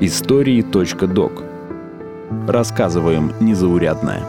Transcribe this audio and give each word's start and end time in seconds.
Истории.док 0.00 1.42
Рассказываем 2.48 3.34
незаурядное. 3.38 4.26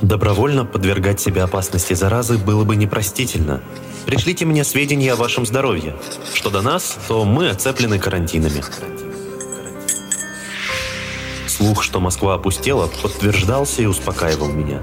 Добровольно 0.00 0.64
подвергать 0.64 1.20
себя 1.20 1.44
опасности 1.44 1.94
заразы 1.94 2.38
было 2.38 2.64
бы 2.64 2.74
непростительно. 2.74 3.62
Пришлите 4.04 4.44
мне 4.44 4.64
сведения 4.64 5.12
о 5.12 5.16
вашем 5.16 5.46
здоровье. 5.46 5.94
Что 6.34 6.50
до 6.50 6.60
нас, 6.60 6.98
то 7.06 7.24
мы 7.24 7.50
оцеплены 7.50 8.00
карантинами. 8.00 8.64
Слух, 11.46 11.84
что 11.84 12.00
Москва 12.00 12.34
опустела, 12.34 12.90
подтверждался 13.00 13.82
и 13.82 13.86
успокаивал 13.86 14.48
меня. 14.48 14.82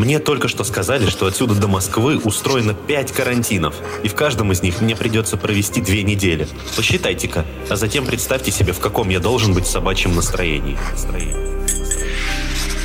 Мне 0.00 0.18
только 0.18 0.48
что 0.48 0.64
сказали, 0.64 1.10
что 1.10 1.26
отсюда 1.26 1.54
до 1.54 1.68
Москвы 1.68 2.16
устроено 2.16 2.72
пять 2.72 3.12
карантинов, 3.12 3.74
и 4.02 4.08
в 4.08 4.14
каждом 4.14 4.50
из 4.50 4.62
них 4.62 4.80
мне 4.80 4.96
придется 4.96 5.36
провести 5.36 5.82
две 5.82 6.02
недели. 6.04 6.48
Посчитайте-ка, 6.74 7.44
а 7.68 7.76
затем 7.76 8.06
представьте 8.06 8.50
себе, 8.50 8.72
в 8.72 8.80
каком 8.80 9.10
я 9.10 9.20
должен 9.20 9.52
быть 9.52 9.66
в 9.66 9.70
собачьем 9.70 10.16
настроении. 10.16 10.78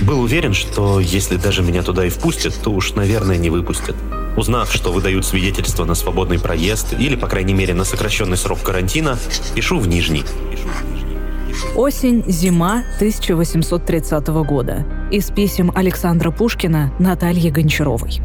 Был 0.02 0.20
уверен, 0.20 0.54
что 0.54 1.00
если 1.00 1.38
даже 1.38 1.62
меня 1.62 1.84
туда 1.84 2.06
и 2.06 2.10
впустят, 2.10 2.54
то 2.62 2.72
уж, 2.72 2.96
наверное, 2.96 3.38
не 3.38 3.50
выпустят. 3.50 3.96
Узнав, 4.36 4.74
что 4.74 4.92
выдают 4.92 5.26
свидетельство 5.26 5.86
на 5.86 5.96
свободный 5.96 6.38
проезд 6.38 6.96
или, 7.00 7.16
по 7.16 7.28
крайней 7.28 7.54
мере, 7.54 7.74
на 7.74 7.86
сокращенный 7.86 8.36
срок 8.36 8.62
карантина, 8.62 9.18
пишу 9.56 9.80
в 9.80 9.88
Нижний. 9.88 10.26
Осень, 11.76 12.24
зима 12.28 12.84
1830 12.98 14.28
года. 14.28 14.86
Из 15.16 15.32
писем 15.32 15.72
Александра 15.74 16.30
Пушкина 16.30 16.92
Наталье 17.00 17.50
Гончаровой. 17.50 18.20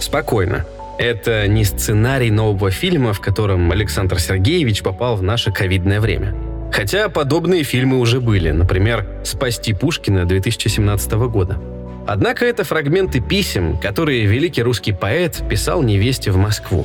Спокойно. 0.00 0.64
Это 0.98 1.46
не 1.46 1.62
сценарий 1.62 2.32
нового 2.32 2.72
фильма, 2.72 3.12
в 3.12 3.20
котором 3.20 3.70
Александр 3.70 4.18
Сергеевич 4.18 4.82
попал 4.82 5.14
в 5.14 5.22
наше 5.22 5.52
ковидное 5.52 6.00
время. 6.00 6.34
Хотя 6.72 7.08
подобные 7.08 7.62
фильмы 7.62 8.00
уже 8.00 8.20
были, 8.20 8.50
например, 8.50 9.06
«Спасти 9.22 9.72
Пушкина» 9.72 10.24
2017 10.24 11.12
года. 11.28 11.60
Однако 12.04 12.44
это 12.46 12.64
фрагменты 12.64 13.20
писем, 13.20 13.78
которые 13.78 14.26
великий 14.26 14.64
русский 14.64 14.92
поэт 14.92 15.40
писал 15.48 15.84
невесте 15.84 16.32
в 16.32 16.36
Москву. 16.36 16.84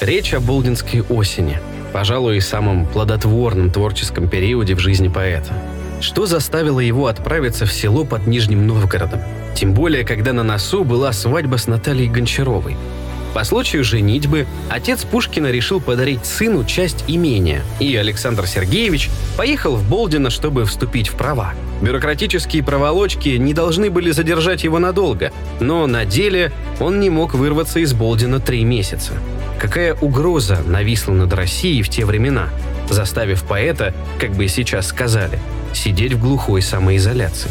Речь 0.00 0.34
о 0.34 0.40
Болдинской 0.40 1.02
осени, 1.02 1.60
пожалуй, 1.92 2.40
самом 2.40 2.86
плодотворном 2.86 3.70
творческом 3.70 4.28
периоде 4.28 4.74
в 4.74 4.80
жизни 4.80 5.06
поэта. 5.06 5.54
Что 6.00 6.26
заставило 6.26 6.80
его 6.80 7.06
отправиться 7.06 7.66
в 7.66 7.72
село 7.72 8.04
под 8.04 8.26
Нижним 8.26 8.66
Новгородом? 8.66 9.20
Тем 9.54 9.74
более, 9.74 10.04
когда 10.04 10.32
на 10.32 10.42
носу 10.42 10.84
была 10.84 11.12
свадьба 11.12 11.56
с 11.56 11.66
Натальей 11.66 12.08
Гончаровой– 12.08 12.76
по 13.34 13.44
случаю 13.44 13.84
женитьбы 13.84 14.46
отец 14.68 15.04
Пушкина 15.04 15.52
решил 15.52 15.80
подарить 15.80 16.26
сыну 16.26 16.64
часть 16.64 17.04
имения, 17.06 17.62
и 17.78 17.94
Александр 17.94 18.46
Сергеевич 18.46 19.08
поехал 19.36 19.76
в 19.76 19.88
Болдино, 19.88 20.30
чтобы 20.30 20.64
вступить 20.64 21.08
в 21.08 21.14
права. 21.14 21.54
Бюрократические 21.80 22.64
проволочки 22.64 23.28
не 23.30 23.54
должны 23.54 23.88
были 23.88 24.10
задержать 24.10 24.64
его 24.64 24.80
надолго, 24.80 25.32
но 25.60 25.86
на 25.86 26.04
деле 26.04 26.52
он 26.80 26.98
не 26.98 27.08
мог 27.08 27.34
вырваться 27.34 27.78
из 27.78 27.92
Болдина 27.92 28.40
три 28.40 28.64
месяца. 28.64 29.12
Какая 29.60 29.94
угроза 29.94 30.58
нависла 30.66 31.12
над 31.12 31.32
Россией 31.32 31.82
в 31.82 31.88
те 31.88 32.04
времена, 32.04 32.48
заставив 32.88 33.44
поэта, 33.44 33.94
как 34.18 34.32
бы 34.32 34.48
сейчас 34.48 34.88
сказали, 34.88 35.38
сидеть 35.72 36.14
в 36.14 36.20
глухой 36.20 36.62
самоизоляции. 36.62 37.50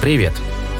Привет! 0.00 0.34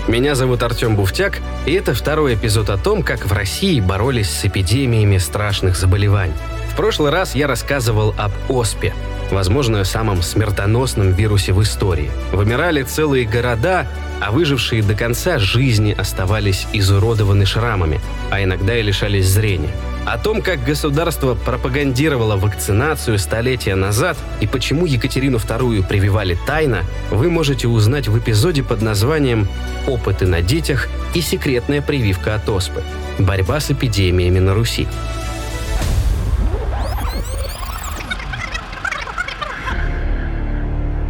Меня 0.07 0.35
зовут 0.35 0.63
Артем 0.63 0.97
Буфтяк, 0.97 1.41
и 1.65 1.73
это 1.73 1.95
второй 1.95 2.35
эпизод 2.35 2.69
о 2.69 2.77
том, 2.77 3.03
как 3.03 3.25
в 3.25 3.33
России 3.33 3.81
боролись 3.81 4.29
с 4.29 4.45
эпидемиями 4.45 5.17
страшных 5.17 5.77
заболеваний. 5.77 6.35
В 6.71 6.77
прошлый 6.77 7.11
раз 7.11 7.35
я 7.35 7.47
рассказывал 7.47 8.15
об 8.19 8.33
ОСПе, 8.51 8.93
возможно, 9.31 9.83
самом 9.85 10.21
смертоносном 10.21 11.13
вирусе 11.13 11.55
в 11.55 11.63
истории. 11.63 12.11
Вымирали 12.33 12.83
целые 12.83 13.25
города, 13.25 13.87
а 14.21 14.31
выжившие 14.31 14.83
до 14.83 14.95
конца 14.95 15.39
жизни 15.39 15.93
оставались 15.97 16.67
изуродованы 16.75 17.47
шрамами, 17.47 18.01
а 18.31 18.43
иногда 18.43 18.77
и 18.77 18.83
лишались 18.83 19.27
зрения. 19.27 19.73
О 20.05 20.19
том, 20.19 20.43
как 20.43 20.63
государство 20.63 21.35
пропагандировало 21.35 22.37
вакцинацию 22.37 23.19
столетия 23.19 23.75
назад 23.75 24.19
и 24.41 24.47
почему 24.47 24.85
Екатерину 24.85 25.39
II 25.39 25.87
прививали 25.87 26.37
тайно, 26.47 26.83
вы 27.11 27.31
можете 27.31 27.69
узнать 27.69 28.07
в 28.09 28.19
эпизоде 28.19 28.63
под 28.63 28.83
названием 28.83 29.49
«Опыты 29.87 30.27
на 30.27 30.43
детях 30.43 30.89
и 31.15 31.23
секретная 31.23 31.81
прививка 31.81 32.35
от 32.35 32.47
оспы. 32.51 32.83
Борьба 33.19 33.61
с 33.61 33.71
эпидемиями 33.71 34.41
на 34.41 34.53
Руси». 34.53 34.87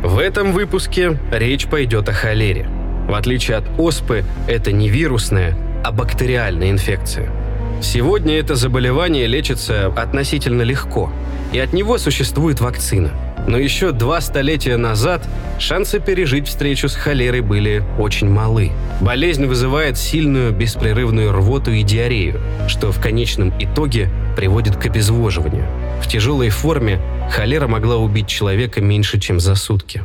В 0.05 0.19
этом 0.19 0.53
выпуске 0.53 1.19
речь 1.33 1.67
пойдет 1.67 2.09
о 2.09 2.13
холере. 2.13 2.69
В 3.09 3.15
отличие 3.15 3.57
от 3.57 3.65
оспы, 3.77 4.25
это 4.47 4.71
не 4.71 4.89
вирусная, 4.89 5.57
а 5.83 5.91
бактериальная 5.91 6.71
инфекция– 6.71 7.29
Сегодня 7.83 8.39
это 8.39 8.55
заболевание 8.55 9.27
лечится 9.27 9.87
относительно 9.87 10.63
легко, 10.63 11.13
и 11.53 11.59
от 11.59 11.73
него 11.73 11.99
существует 11.99 12.61
вакцина. 12.61 13.11
Но 13.47 13.59
еще 13.59 13.93
два 13.93 14.21
столетия 14.21 14.77
назад 14.77 15.29
шансы 15.59 16.01
пережить 16.01 16.49
встречу 16.49 16.89
с 16.89 16.95
холерой 16.95 17.43
были 17.43 17.85
очень 17.99 18.29
малы. 18.29 18.73
Болезнь 19.01 19.45
вызывает 19.45 19.99
сильную 19.99 20.53
беспрерывную 20.53 21.31
рвоту 21.31 21.71
и 21.71 21.83
диарею, 21.83 22.41
что 22.69 22.91
в 22.91 23.01
конечном 23.01 23.53
итоге 23.61 24.09
приводит 24.35 24.77
к 24.77 24.87
обезвоживанию. 24.87 25.67
В 26.03 26.09
тяжелой 26.09 26.49
форме 26.49 27.01
холера 27.31 27.69
могла 27.69 27.97
убить 27.97 28.29
человека 28.29 28.81
меньше, 28.81 29.21
чем 29.21 29.41
за 29.41 29.55
сутки. 29.55 30.03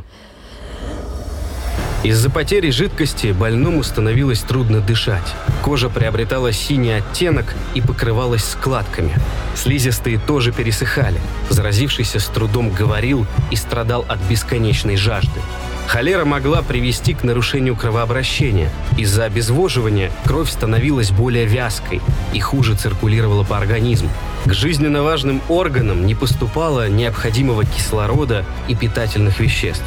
Из-за 2.02 2.30
потери 2.30 2.70
жидкости 2.70 3.32
больному 3.32 3.82
становилось 3.82 4.40
трудно 4.40 4.80
дышать. 4.80 5.34
Кожа 5.62 5.90
приобретала 5.90 6.50
синий 6.50 6.92
оттенок 6.92 7.54
и 7.74 7.82
покрывалась 7.82 8.42
складками. 8.42 9.12
Слизистые 9.54 10.18
тоже 10.18 10.50
пересыхали. 10.50 11.20
Заразившийся 11.50 12.18
с 12.18 12.26
трудом 12.26 12.70
говорил 12.70 13.26
и 13.50 13.56
страдал 13.56 14.06
от 14.08 14.18
бесконечной 14.30 14.96
жажды. 14.96 15.40
Холера 15.88 16.24
могла 16.24 16.62
привести 16.62 17.12
к 17.12 17.22
нарушению 17.22 17.76
кровообращения. 17.76 18.70
Из-за 18.96 19.24
обезвоживания 19.24 20.10
кровь 20.24 20.48
становилась 20.48 21.10
более 21.10 21.44
вязкой 21.44 22.00
и 22.32 22.40
хуже 22.40 22.76
циркулировала 22.76 23.44
по 23.44 23.58
организму. 23.58 24.08
К 24.46 24.54
жизненно 24.54 25.02
важным 25.02 25.42
органам 25.50 26.06
не 26.06 26.14
поступало 26.14 26.88
необходимого 26.88 27.66
кислорода 27.66 28.46
и 28.68 28.74
питательных 28.74 29.38
веществ. 29.38 29.84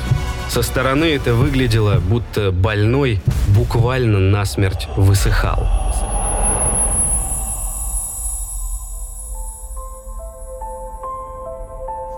Со 0.49 0.61
стороны 0.61 1.05
это 1.05 1.33
выглядело, 1.33 1.99
будто 1.99 2.51
больной 2.51 3.21
буквально 3.55 4.19
насмерть 4.19 4.87
высыхал. 4.95 5.67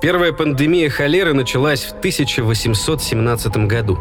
Первая 0.02 0.34
пандемия 0.34 0.90
холеры 0.90 1.34
началась 1.34 1.84
в 1.84 1.98
1817 1.98 3.58
году, 3.66 3.98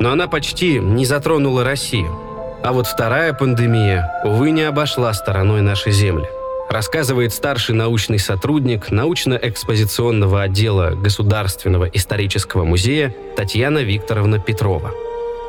но 0.00 0.10
она 0.10 0.26
почти 0.26 0.78
не 0.78 1.04
затронула 1.04 1.62
Россию. 1.62 2.18
А 2.62 2.72
вот 2.72 2.86
вторая 2.86 3.34
пандемия, 3.34 4.22
увы, 4.24 4.50
не 4.50 4.62
обошла 4.62 5.12
стороной 5.12 5.60
нашей 5.60 5.92
земли 5.92 6.28
рассказывает 6.68 7.32
старший 7.32 7.74
научный 7.74 8.18
сотрудник 8.18 8.90
научно-экспозиционного 8.90 10.42
отдела 10.42 10.90
Государственного 10.90 11.84
исторического 11.84 12.64
музея 12.64 13.14
Татьяна 13.36 13.78
Викторовна 13.78 14.38
Петрова 14.38 14.92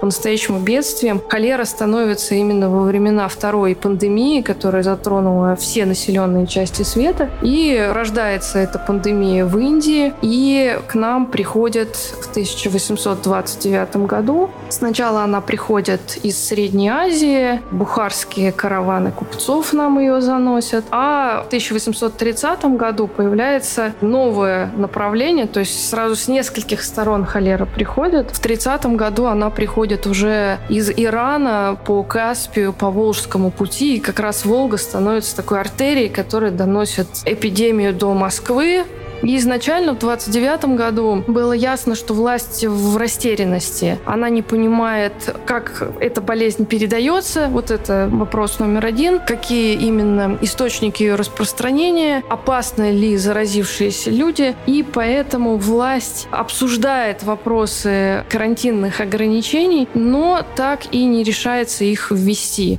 по-настоящему 0.06 0.60
бедствием. 0.60 1.20
Холера 1.28 1.66
становится 1.66 2.36
именно 2.36 2.70
во 2.70 2.84
времена 2.84 3.28
второй 3.28 3.74
пандемии, 3.74 4.44
которая 4.44 4.84
затронула 4.84 5.56
все 5.56 5.84
населенные 5.86 6.46
части 6.46 6.84
света. 6.84 7.32
И 7.42 7.90
рождается 7.92 8.60
эта 8.60 8.78
пандемия 8.78 9.46
в 9.46 9.58
Индии. 9.58 10.14
И 10.22 10.78
к 10.86 10.94
нам 10.94 11.26
приходит 11.26 11.96
в 11.96 12.30
1829 12.30 13.96
году. 14.06 14.52
Сначала 14.70 15.24
она 15.24 15.42
приходит 15.42 16.20
из 16.22 16.38
Средней 16.38 16.90
Азии. 16.90 17.60
Бухарские 17.72 18.52
караваны 18.52 19.12
купцов 19.12 19.74
нам 19.74 19.98
ее 19.98 20.22
заносят. 20.22 20.86
А 20.92 21.42
в 21.42 21.48
1830 21.48 22.64
году 22.78 23.08
появляется 23.08 23.94
новое 24.02 24.70
направление, 24.78 25.48
то 25.48 25.62
есть 25.62 25.90
сразу 25.90 26.16
с 26.16 26.28
нескольких 26.28 26.84
сторон 26.84 27.26
холера 27.26 27.66
приходит. 27.66 28.30
В 28.30 28.40
30 28.40 28.86
году 28.96 29.26
она 29.26 29.50
приходит 29.50 29.95
проходит 29.96 30.08
уже 30.08 30.60
из 30.70 30.92
Ирана 30.92 31.78
по 31.86 32.04
Каспию, 32.04 32.74
по 32.74 32.90
Волжскому 32.90 33.52
пути, 33.52 33.98
и 33.98 34.00
как 34.00 34.20
раз 34.20 34.46
Волга 34.46 34.78
становится 34.78 35.36
такой 35.36 35.60
артерией, 35.60 36.10
которая 36.10 36.52
доносит 36.52 37.08
эпидемию 37.26 37.94
до 37.94 38.14
Москвы, 38.14 38.84
И 39.26 39.38
изначально 39.38 39.94
в 39.94 40.00
29 40.00 40.76
году 40.76 41.24
было 41.26 41.54
ясно, 41.54 41.96
что 41.96 42.14
власть 42.14 42.64
в 42.64 42.96
растерянности. 42.98 43.98
Она 44.06 44.30
не 44.30 44.44
понимает, 44.44 45.36
как 45.48 45.82
эта 46.00 46.22
болезнь 46.22 46.68
передается. 46.68 47.48
Вот 47.48 47.72
это 47.72 48.08
вопрос 48.12 48.60
номер 48.60 48.86
один. 48.86 49.20
Какие 49.20 49.74
именно 49.78 50.38
источники 50.42 51.02
ее 51.02 51.16
распространения, 51.16 52.24
опасны 52.30 52.92
ли 52.92 53.18
заразившиеся 53.18 54.12
люди. 54.12 54.56
И 54.68 54.84
поэтому 54.84 55.58
власть 55.58 56.28
обсуждает 56.30 57.24
вопросы 57.24 58.24
карантинных 58.30 59.02
ограничений, 59.02 59.90
но 59.96 60.46
так 60.56 60.82
и 60.92 61.04
не 61.04 61.24
решается 61.24 61.84
их 61.84 62.12
ввести. 62.12 62.78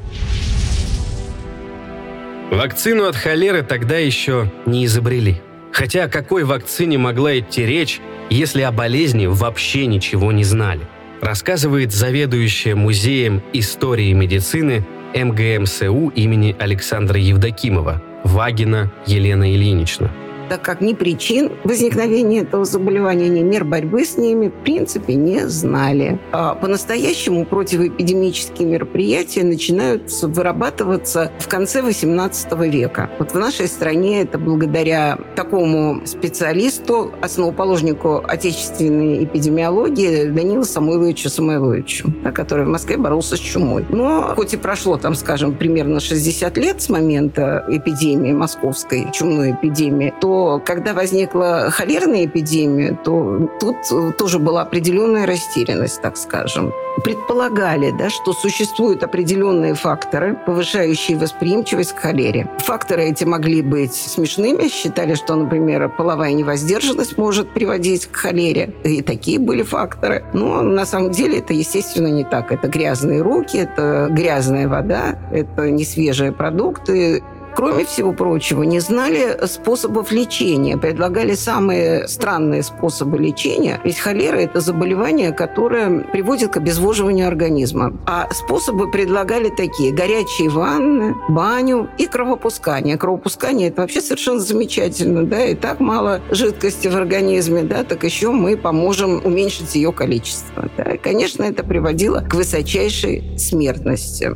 Вакцину 2.53 3.09
от 3.09 3.17
холеры 3.17 3.65
тогда 3.65 3.97
еще 3.97 4.53
не 4.65 4.85
изобрели. 4.85 5.43
Хотя 5.77 6.05
о 6.05 6.09
какой 6.09 6.45
вакцине 6.45 6.97
могла 6.97 7.39
идти 7.39 7.67
речь, 7.67 8.01
если 8.31 8.63
о 8.63 8.73
болезни 8.73 9.27
вообще 9.27 9.85
ничего 9.85 10.33
не 10.33 10.43
знали? 10.43 10.81
Рассказывает 11.21 11.93
заведующая 11.93 12.75
музеем 12.75 13.43
истории 13.53 14.11
медицины 14.15 14.87
МГМСУ 15.15 16.09
имени 16.17 16.57
Александра 16.59 17.21
Евдокимова 17.21 18.03
Вагина 18.25 18.91
Елена 19.07 19.55
Ильинична 19.55 20.11
так 20.49 20.63
как 20.63 20.81
ни 20.81 20.95
причин 20.95 21.53
возникновения 21.65 22.41
этого 22.41 22.65
заболевания, 22.65 23.29
ни 23.29 23.43
мер 23.43 23.65
борьбы 23.65 24.05
с 24.05 24.17
ними, 24.17 24.49
в 24.49 24.65
принципе, 24.65 25.15
не 25.15 25.49
знали. 25.49 26.19
А 26.33 26.55
по-настоящему 26.55 27.45
противоэпидемические 27.45 28.69
мероприятия 28.69 29.45
начинают 29.45 30.11
вырабатываться 30.23 31.33
в 31.39 31.49
конце 31.49 31.81
XVIII 31.81 32.69
века. 32.69 33.11
Вот 33.19 33.33
в 33.33 33.39
нашей 33.39 33.69
стране 33.69 34.23
это 34.23 34.39
благодаря 34.39 35.19
такому 35.35 36.07
специалисту, 36.07 37.13
основоположнику 37.21 38.23
отечественной 38.27 39.25
эпидемиологии 39.25 40.27
Данилу 40.27 40.65
Самойловичу 40.65 41.29
Самойловичу, 41.29 42.13
который 42.35 42.65
в 42.65 42.69
Москве 42.69 42.97
боролся 42.97 43.37
с 43.37 43.41
чумой. 43.41 43.85
Но 43.89 44.35
хоть 44.37 44.55
и 44.55 44.57
прошло, 44.57 44.97
там, 44.97 45.15
скажем, 45.15 45.55
примерно 45.55 46.01
60 46.01 46.57
лет 46.59 46.83
с 46.83 46.89
момента 46.89 47.65
эпидемии 47.69 48.33
московской, 48.33 49.07
чумной 49.13 49.53
эпидемии, 49.53 50.15
то 50.21 50.36
когда 50.65 50.93
возникла 50.95 51.71
холерная 51.71 52.27
эпидемия, 52.27 52.99
то 53.05 53.49
тут 53.61 53.77
тоже 54.17 54.39
была 54.39 54.63
определенная 54.63 55.27
растерянность, 55.27 56.01
так 56.03 56.17
скажем. 56.17 56.73
Предполагали, 57.05 57.91
да, 57.91 58.09
что 58.09 58.33
существуют 58.33 59.03
определенные 59.03 59.75
факторы, 59.75 60.35
повышающие 60.47 61.19
восприимчивость 61.19 61.93
к 61.93 61.99
холере. 61.99 62.51
Факторы 62.59 63.05
эти 63.05 63.25
могли 63.25 63.61
быть 63.61 63.95
смешными. 63.95 64.69
Считали, 64.69 65.15
что, 65.15 65.35
например, 65.35 65.91
половая 65.91 66.33
невоздержанность 66.33 67.19
может 67.19 67.53
приводить 67.53 68.07
к 68.07 68.17
холере. 68.17 68.73
И 68.83 69.03
такие 69.03 69.39
были 69.39 69.63
факторы. 69.63 70.25
Но 70.33 70.63
на 70.63 70.87
самом 70.87 71.11
деле 71.11 71.39
это, 71.41 71.53
естественно, 71.53 72.09
не 72.09 72.25
так. 72.25 72.51
Это 72.51 72.69
грязные 72.69 73.21
руки, 73.21 73.59
это 73.59 74.09
грязная 74.11 74.67
вода, 74.67 75.19
это 75.31 75.71
несвежие 75.71 76.33
продукты, 76.33 77.23
кроме 77.57 77.85
всего 77.85 78.13
прочего, 78.13 78.63
не 78.63 78.81
знали 78.81 79.47
способов 79.47 80.13
лечения, 80.13 80.77
предлагали 80.77 81.35
самые 81.35 82.07
странные 82.07 82.63
способы 82.63 83.19
лечения. 83.19 83.81
Ведь 83.83 83.99
холера– 83.99 84.37
это 84.37 84.61
заболевание, 84.61 85.33
которое 85.33 86.01
приводит 86.13 86.53
к 86.53 86.59
обезвоживанию 86.59 87.27
организма. 87.27 87.95
А 88.07 88.29
способы 88.33 88.91
предлагали 88.91 89.49
такие– 89.49 89.93
горячие 89.95 90.51
ванны, 90.51 91.15
баню 91.29 91.89
и 91.97 92.07
кровопускание. 92.07 92.99
Кровопускание– 92.99 93.69
это 93.71 93.81
вообще 93.81 94.03
совершенно 94.03 94.41
замечательно, 94.41 95.25
да, 95.25 95.47
и 95.47 95.55
так 95.55 95.81
мало 95.81 96.21
жидкости 96.31 96.89
в 96.89 96.97
организме, 96.97 97.63
да, 97.63 97.85
так 97.85 98.05
еще 98.05 98.33
мы 98.33 98.57
поможем 98.57 99.23
уменьшить 99.25 99.75
ее 99.75 99.93
количество. 99.93 100.69
Да. 100.77 100.85
И, 100.85 100.99
конечно, 100.99 101.43
это 101.43 101.65
приводило 101.65 102.21
к 102.21 102.35
высочайшей 102.35 103.39
смертности. 103.39 104.31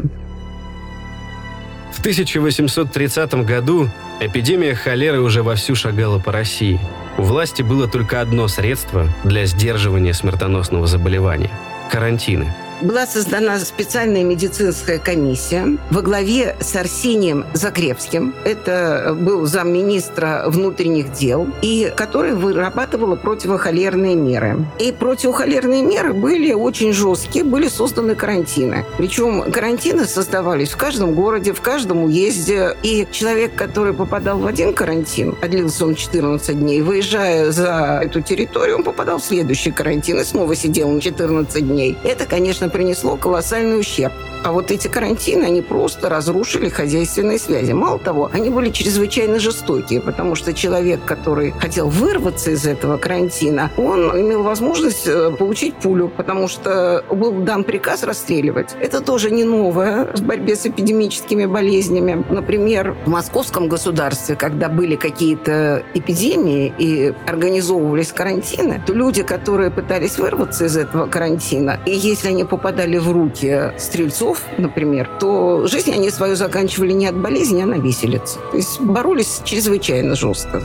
В 1.93 1.99
1830 2.01 3.35
году 3.45 3.89
эпидемия 4.21 4.75
холеры 4.75 5.21
уже 5.21 5.43
вовсю 5.43 5.75
шагала 5.75 6.19
по 6.19 6.33
России. 6.33 6.81
У 7.19 7.23
власти 7.23 7.63
было 7.63 7.89
только 7.89 8.21
одно 8.21 8.49
средство 8.49 9.09
для 9.25 9.45
сдерживания 9.47 10.15
смертоносного 10.15 10.87
заболевания– 10.87 11.51
карантины– 11.91 12.55
была 12.83 13.07
создана 13.07 13.59
специальная 13.59 14.25
медицинская 14.25 14.99
комиссия 14.99 15.77
во 15.91 16.03
главе 16.03 16.57
с 16.61 16.75
Арсением 16.77 17.45
Закревским. 17.53 18.35
Это 18.45 19.17
был 19.19 19.47
замминистра 19.47 20.45
внутренних 20.47 21.13
дел, 21.13 21.47
и 21.63 21.93
который 21.97 22.33
вырабатывала 22.33 23.17
противохолерные 23.17 24.17
меры. 24.17 24.67
И 24.79 24.93
противохолерные 24.93 25.83
меры 25.83 26.13
были 26.13 26.53
очень 26.53 26.93
жесткие, 26.93 27.45
были 27.45 27.69
созданы 27.69 28.15
карантины. 28.15 28.85
Причем 28.97 29.51
карантины 29.53 30.07
создавались 30.07 30.71
в 30.71 30.77
каждом 30.77 31.15
городе, 31.15 31.53
в 31.53 31.61
каждом 31.61 32.05
уезде. 32.05 32.77
И 32.83 33.07
человек, 33.11 33.55
который 33.55 33.93
попадал 33.93 34.39
в 34.39 34.47
один 34.47 34.73
карантин, 34.73 35.37
а 35.43 35.49
длился 35.49 35.87
он 35.87 35.95
14 35.95 36.59
дней, 36.59 36.81
выезжая 36.81 37.51
за 37.51 38.01
эту 38.03 38.21
территорию, 38.21 38.77
он 38.77 38.85
попадал 38.85 39.19
в 39.19 39.25
следующий 39.25 39.71
карантин 39.71 40.21
и 40.21 40.25
снова 40.25 40.55
сидел 40.55 40.89
на 40.89 41.01
14 41.01 41.67
дней. 41.67 41.97
Это, 42.05 42.27
конечно, 42.27 42.70
принесло 42.71 43.17
колоссальный 43.17 43.79
ущерб. 43.79 44.13
А 44.43 44.53
вот 44.53 44.71
эти 44.71 44.89
карантины, 44.89 45.45
они 45.45 45.61
просто 45.61 46.09
разрушили 46.09 46.71
хозяйственные 46.71 47.39
связи. 47.39 47.73
Мало 47.73 47.99
того, 47.99 48.31
они 48.33 48.49
были 48.49 48.71
чрезвычайно 48.71 49.39
жестокие, 49.39 50.01
потому 50.01 50.35
что 50.35 50.55
человек, 50.55 51.05
который 51.05 51.53
хотел 51.53 51.89
вырваться 51.89 52.51
из 52.51 52.67
этого 52.67 52.97
карантина, 52.97 53.71
он 53.77 54.19
имел 54.19 54.43
возможность 54.43 55.07
э, 55.07 55.31
получить 55.31 55.75
пулю, 55.75 56.09
потому 56.09 56.49
что 56.49 57.05
был 57.11 57.33
дан 57.33 57.65
приказ 57.65 58.03
расстреливать. 58.03 58.75
Это 58.81 59.03
тоже 59.03 59.31
не 59.31 59.45
новое 59.45 60.07
в 60.15 60.23
борьбе 60.23 60.57
с 60.57 60.65
эпидемическими 60.65 61.45
болезнями. 61.45 62.25
Например, 62.31 62.97
в 63.05 63.09
московском 63.09 63.69
государстве, 63.69 64.37
когда 64.37 64.69
были 64.69 64.97
какие-то 64.97 65.85
эпидемии 65.93 66.73
и 66.79 67.13
организовывались 67.27 68.13
карантины, 68.13 68.83
то 68.87 68.95
люди, 68.95 69.23
которые 69.23 69.71
пытались 69.71 70.19
вырваться 70.19 70.65
из 70.65 70.77
этого 70.79 71.07
карантина, 71.07 71.79
и 71.85 71.91
если 71.91 72.29
они 72.29 72.45
попадали 72.45 72.97
в 72.97 73.11
руки 73.11 73.73
стрельцов, 73.77 74.30
например, 74.59 75.09
то 75.19 75.67
жизнь 75.67 75.93
они 75.93 76.11
свою 76.11 76.37
заканчивали 76.37 76.93
не 76.93 77.07
от 77.07 77.17
болезни, 77.17 77.63
а 77.63 77.67
на 77.67 77.75
виселице. 77.75 78.39
То 78.51 78.57
есть 78.57 78.81
боролись 78.81 79.41
чрезвычайно 79.45 80.15
жестко. 80.15 80.63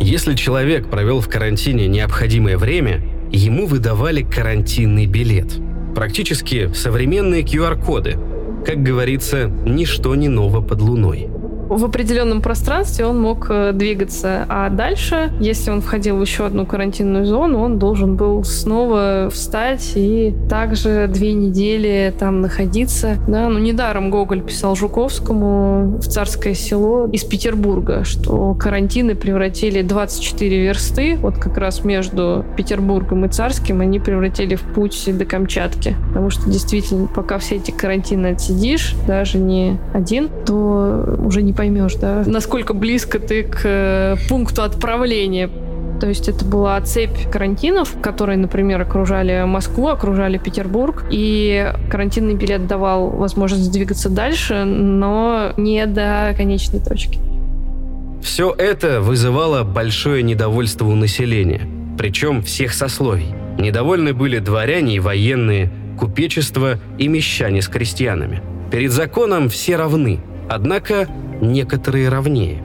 Если 0.00 0.34
человек 0.34 0.88
провел 0.88 1.20
в 1.20 1.28
карантине 1.28 1.86
необходимое 1.86 2.56
время, 2.56 3.02
ему 3.30 3.66
выдавали 3.66 4.22
карантинный 4.22 5.06
билет. 5.06 5.52
Практически 5.94 6.72
современные 6.72 7.42
QR-коды. 7.42 8.18
Как 8.64 8.82
говорится, 8.82 9.46
ничто 9.46 10.14
не 10.14 10.28
ново 10.28 10.60
под 10.60 10.80
луной 10.80 11.28
в 11.68 11.84
определенном 11.84 12.40
пространстве 12.40 13.06
он 13.06 13.20
мог 13.20 13.46
э, 13.50 13.72
двигаться. 13.72 14.46
А 14.48 14.70
дальше, 14.70 15.30
если 15.40 15.70
он 15.70 15.80
входил 15.80 16.16
в 16.16 16.22
еще 16.22 16.46
одну 16.46 16.66
карантинную 16.66 17.26
зону, 17.26 17.60
он 17.60 17.78
должен 17.78 18.16
был 18.16 18.44
снова 18.44 19.28
встать 19.30 19.92
и 19.94 20.34
также 20.48 21.08
две 21.08 21.32
недели 21.32 22.14
там 22.18 22.40
находиться. 22.40 23.16
Да, 23.28 23.48
ну 23.48 23.58
недаром 23.58 24.10
Гоголь 24.10 24.42
писал 24.42 24.76
Жуковскому 24.76 25.98
в 25.98 26.04
царское 26.04 26.54
село 26.54 27.08
из 27.12 27.24
Петербурга, 27.24 28.04
что 28.04 28.54
карантины 28.54 29.14
превратили 29.14 29.82
24 29.82 30.62
версты, 30.62 31.16
вот 31.16 31.36
как 31.36 31.58
раз 31.58 31.84
между 31.84 32.44
Петербургом 32.56 33.24
и 33.24 33.28
Царским, 33.28 33.80
они 33.80 34.00
превратили 34.00 34.54
в 34.54 34.62
путь 34.62 35.04
до 35.06 35.24
Камчатки. 35.24 35.96
Потому 36.08 36.30
что 36.30 36.48
действительно, 36.50 37.06
пока 37.06 37.38
все 37.38 37.56
эти 37.56 37.70
карантины 37.70 38.28
отсидишь, 38.28 38.94
даже 39.06 39.38
не 39.38 39.78
один, 39.92 40.28
то 40.46 41.18
уже 41.24 41.42
не 41.42 41.52
поймешь, 41.58 41.96
да, 41.96 42.22
насколько 42.24 42.72
близко 42.72 43.18
ты 43.18 43.42
к 43.42 43.60
э, 43.64 44.14
пункту 44.28 44.62
отправления. 44.62 45.50
То 46.00 46.06
есть 46.06 46.28
это 46.28 46.44
была 46.44 46.80
цепь 46.82 47.28
карантинов, 47.32 47.96
которые, 48.00 48.38
например, 48.38 48.80
окружали 48.80 49.42
Москву, 49.44 49.88
окружали 49.88 50.38
Петербург, 50.38 51.04
и 51.10 51.74
карантинный 51.90 52.34
билет 52.34 52.68
давал 52.68 53.10
возможность 53.10 53.72
двигаться 53.72 54.08
дальше, 54.08 54.62
но 54.64 55.52
не 55.56 55.84
до 55.86 56.32
конечной 56.36 56.78
точки. 56.78 57.18
Все 58.22 58.54
это 58.56 59.00
вызывало 59.00 59.64
большое 59.64 60.22
недовольство 60.22 60.86
у 60.86 60.94
населения, 60.94 61.62
причем 61.98 62.42
всех 62.44 62.72
сословий. 62.72 63.34
Недовольны 63.58 64.14
были 64.14 64.38
дворяне 64.38 64.94
и 64.94 65.00
военные, 65.00 65.72
купечество 65.98 66.78
и 66.98 67.08
мещане 67.08 67.62
с 67.62 67.66
крестьянами. 67.66 68.40
Перед 68.70 68.92
законом 68.92 69.48
все 69.48 69.74
равны, 69.74 70.20
однако 70.48 71.08
некоторые 71.40 72.08
равнее. 72.08 72.62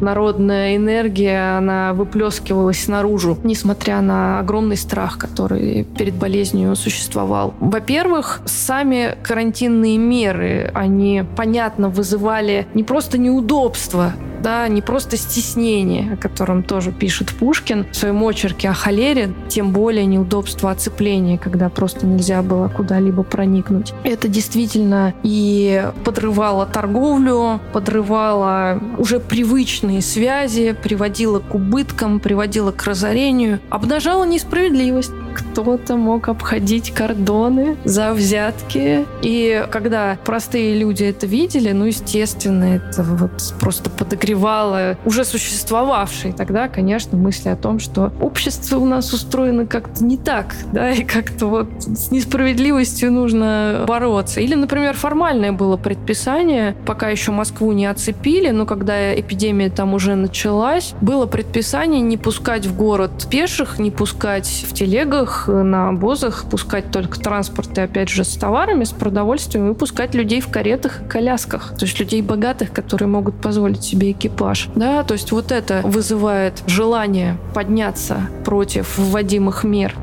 Народная 0.00 0.76
энергия, 0.76 1.56
она 1.56 1.94
выплескивалась 1.94 2.86
наружу, 2.86 3.38
несмотря 3.42 4.02
на 4.02 4.40
огромный 4.40 4.76
страх, 4.76 5.16
который 5.16 5.84
перед 5.96 6.14
болезнью 6.14 6.76
существовал. 6.76 7.54
Во-первых, 7.60 8.42
сами 8.44 9.16
карантинные 9.22 9.96
меры, 9.96 10.70
они, 10.74 11.24
понятно, 11.36 11.88
вызывали 11.88 12.66
не 12.74 12.84
просто 12.84 13.16
неудобства, 13.16 14.12
да, 14.46 14.68
не 14.68 14.80
просто 14.80 15.16
стеснение, 15.16 16.12
о 16.12 16.16
котором 16.16 16.62
тоже 16.62 16.92
пишет 16.92 17.30
Пушкин 17.32 17.84
в 17.90 17.96
своем 17.96 18.22
очерке 18.22 18.68
о 18.68 18.74
холере, 18.74 19.32
тем 19.48 19.72
более 19.72 20.06
неудобство 20.06 20.70
оцепления, 20.70 21.36
когда 21.36 21.68
просто 21.68 22.06
нельзя 22.06 22.42
было 22.42 22.68
куда-либо 22.68 23.24
проникнуть. 23.24 23.92
Это 24.04 24.28
действительно 24.28 25.14
и 25.24 25.90
подрывало 26.04 26.64
торговлю, 26.64 27.60
подрывало 27.72 28.80
уже 28.98 29.18
привычные 29.18 30.00
связи, 30.00 30.76
приводило 30.80 31.40
к 31.40 31.52
убыткам, 31.52 32.20
приводило 32.20 32.70
к 32.70 32.84
разорению, 32.84 33.58
обнажало 33.68 34.22
несправедливость 34.22 35.10
кто-то 35.36 35.96
мог 35.96 36.28
обходить 36.28 36.92
кордоны 36.92 37.76
за 37.84 38.12
взятки. 38.14 39.04
И 39.22 39.66
когда 39.70 40.16
простые 40.24 40.78
люди 40.78 41.04
это 41.04 41.26
видели, 41.26 41.72
ну, 41.72 41.84
естественно, 41.84 42.64
это 42.64 43.02
вот 43.02 43.54
просто 43.60 43.90
подогревало 43.90 44.96
уже 45.04 45.24
существовавшие 45.24 46.32
тогда, 46.32 46.68
конечно, 46.68 47.18
мысли 47.18 47.50
о 47.50 47.56
том, 47.56 47.78
что 47.78 48.12
общество 48.20 48.78
у 48.78 48.86
нас 48.86 49.12
устроено 49.12 49.66
как-то 49.66 50.04
не 50.04 50.16
так, 50.16 50.54
да, 50.72 50.90
и 50.90 51.04
как-то 51.04 51.46
вот 51.46 51.68
с 51.82 52.10
несправедливостью 52.10 53.12
нужно 53.12 53.84
бороться. 53.86 54.40
Или, 54.40 54.54
например, 54.54 54.96
формальное 54.96 55.52
было 55.52 55.76
предписание, 55.76 56.74
пока 56.86 57.10
еще 57.10 57.32
Москву 57.32 57.72
не 57.72 57.86
оцепили, 57.86 58.50
но 58.50 58.64
когда 58.64 59.18
эпидемия 59.18 59.68
там 59.68 59.92
уже 59.92 60.14
началась, 60.14 60.94
было 61.00 61.26
предписание 61.26 62.00
не 62.00 62.16
пускать 62.16 62.66
в 62.66 62.76
город 62.76 63.26
пеших, 63.30 63.78
не 63.78 63.90
пускать 63.90 64.64
в 64.68 64.72
телегах 64.72 65.25
телегах, 65.26 65.48
на 65.48 65.88
обозах, 65.88 66.44
пускать 66.50 66.90
только 66.90 67.18
транспорты, 67.18 67.82
опять 67.82 68.08
же, 68.08 68.24
с 68.24 68.36
товарами, 68.36 68.84
с 68.84 68.92
продовольствием, 68.92 69.70
и 69.70 69.74
пускать 69.74 70.14
людей 70.14 70.40
в 70.40 70.48
каретах 70.48 71.02
и 71.02 71.04
колясках. 71.08 71.74
То 71.78 71.84
есть 71.84 71.98
людей 71.98 72.22
богатых, 72.22 72.72
которые 72.72 73.08
могут 73.08 73.40
позволить 73.40 73.82
себе 73.82 74.12
экипаж. 74.12 74.68
Да, 74.74 75.02
то 75.02 75.14
есть 75.14 75.32
вот 75.32 75.52
это 75.52 75.80
вызывает 75.84 76.62
желание 76.66 77.38
подняться 77.54 78.28
против 78.44 78.98
вводимых 78.98 79.64
мер 79.64 79.94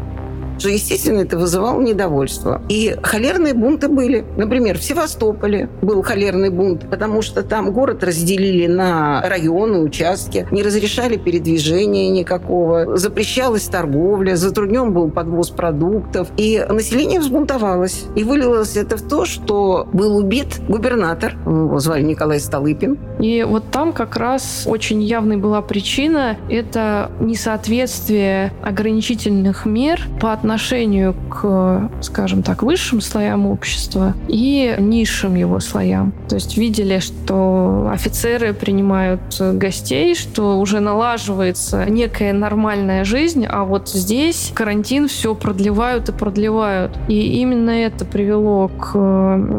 что, 0.58 0.70
естественно, 0.70 1.20
это 1.20 1.38
вызывало 1.38 1.82
недовольство. 1.82 2.62
И 2.70 2.96
холерные 3.02 3.54
бунты 3.54 3.88
были. 3.88 4.26
Например, 4.38 4.78
в 4.78 4.84
Севастополе 4.84 5.70
был 5.82 6.02
холерный 6.02 6.50
бунт, 6.50 6.90
потому 6.90 7.22
что 7.22 7.44
там 7.44 7.72
город 7.72 8.04
разделили 8.04 8.68
на 8.68 9.22
районы, 9.28 9.80
участки, 9.80 10.48
не 10.52 10.64
разрешали 10.64 11.18
передвижения 11.18 12.10
никакого, 12.10 12.98
запрещалась 12.98 13.64
торговля, 13.64 14.36
затруднен 14.36 14.94
был 14.94 15.10
подвоз 15.10 15.50
продуктов. 15.50 16.30
И 16.38 16.66
население 16.70 17.20
взбунтовалось. 17.20 18.06
И 18.16 18.24
вылилось 18.24 18.78
это 18.78 18.98
в 18.98 19.02
то, 19.02 19.26
что 19.26 19.88
был 19.94 20.18
убит 20.18 20.62
губернатор, 20.68 21.36
его 21.46 21.80
звали 21.80 22.04
Николай 22.04 22.40
Столыпин. 22.40 22.98
И 23.20 23.44
вот 23.48 23.64
там 23.72 23.94
как 23.94 24.16
раз 24.16 24.64
очень 24.66 25.02
явной 25.02 25.38
была 25.38 25.62
причина– 25.62 26.38
это 26.50 27.12
несоответствие 27.20 28.54
ограничительных 28.62 29.66
мер 29.66 30.02
по 30.20 30.34
отношению 30.44 31.16
к, 31.30 31.90
скажем 32.02 32.44
так, 32.44 32.64
высшим 32.64 33.00
слоям 33.00 33.48
общества 33.48 34.14
и 34.28 34.76
низшим 34.78 35.36
его 35.36 35.62
слоям. 35.62 36.12
То 36.28 36.36
есть 36.36 36.58
видели, 36.58 37.00
что 37.00 37.90
офицеры 37.90 38.54
принимают 38.54 39.22
гостей, 39.40 40.16
что 40.16 40.60
уже 40.60 40.82
налаживается 40.82 41.86
некая 41.86 42.34
нормальная 42.34 43.06
жизнь, 43.06 43.46
а 43.50 43.64
вот 43.64 43.88
здесь 43.88 44.52
карантин 44.54 45.08
все 45.08 45.34
продлевают 45.34 46.10
и 46.10 46.12
продлевают. 46.12 46.98
И 47.08 47.40
именно 47.40 47.72
это 47.72 48.04
привело 48.04 48.68
к 48.68 48.98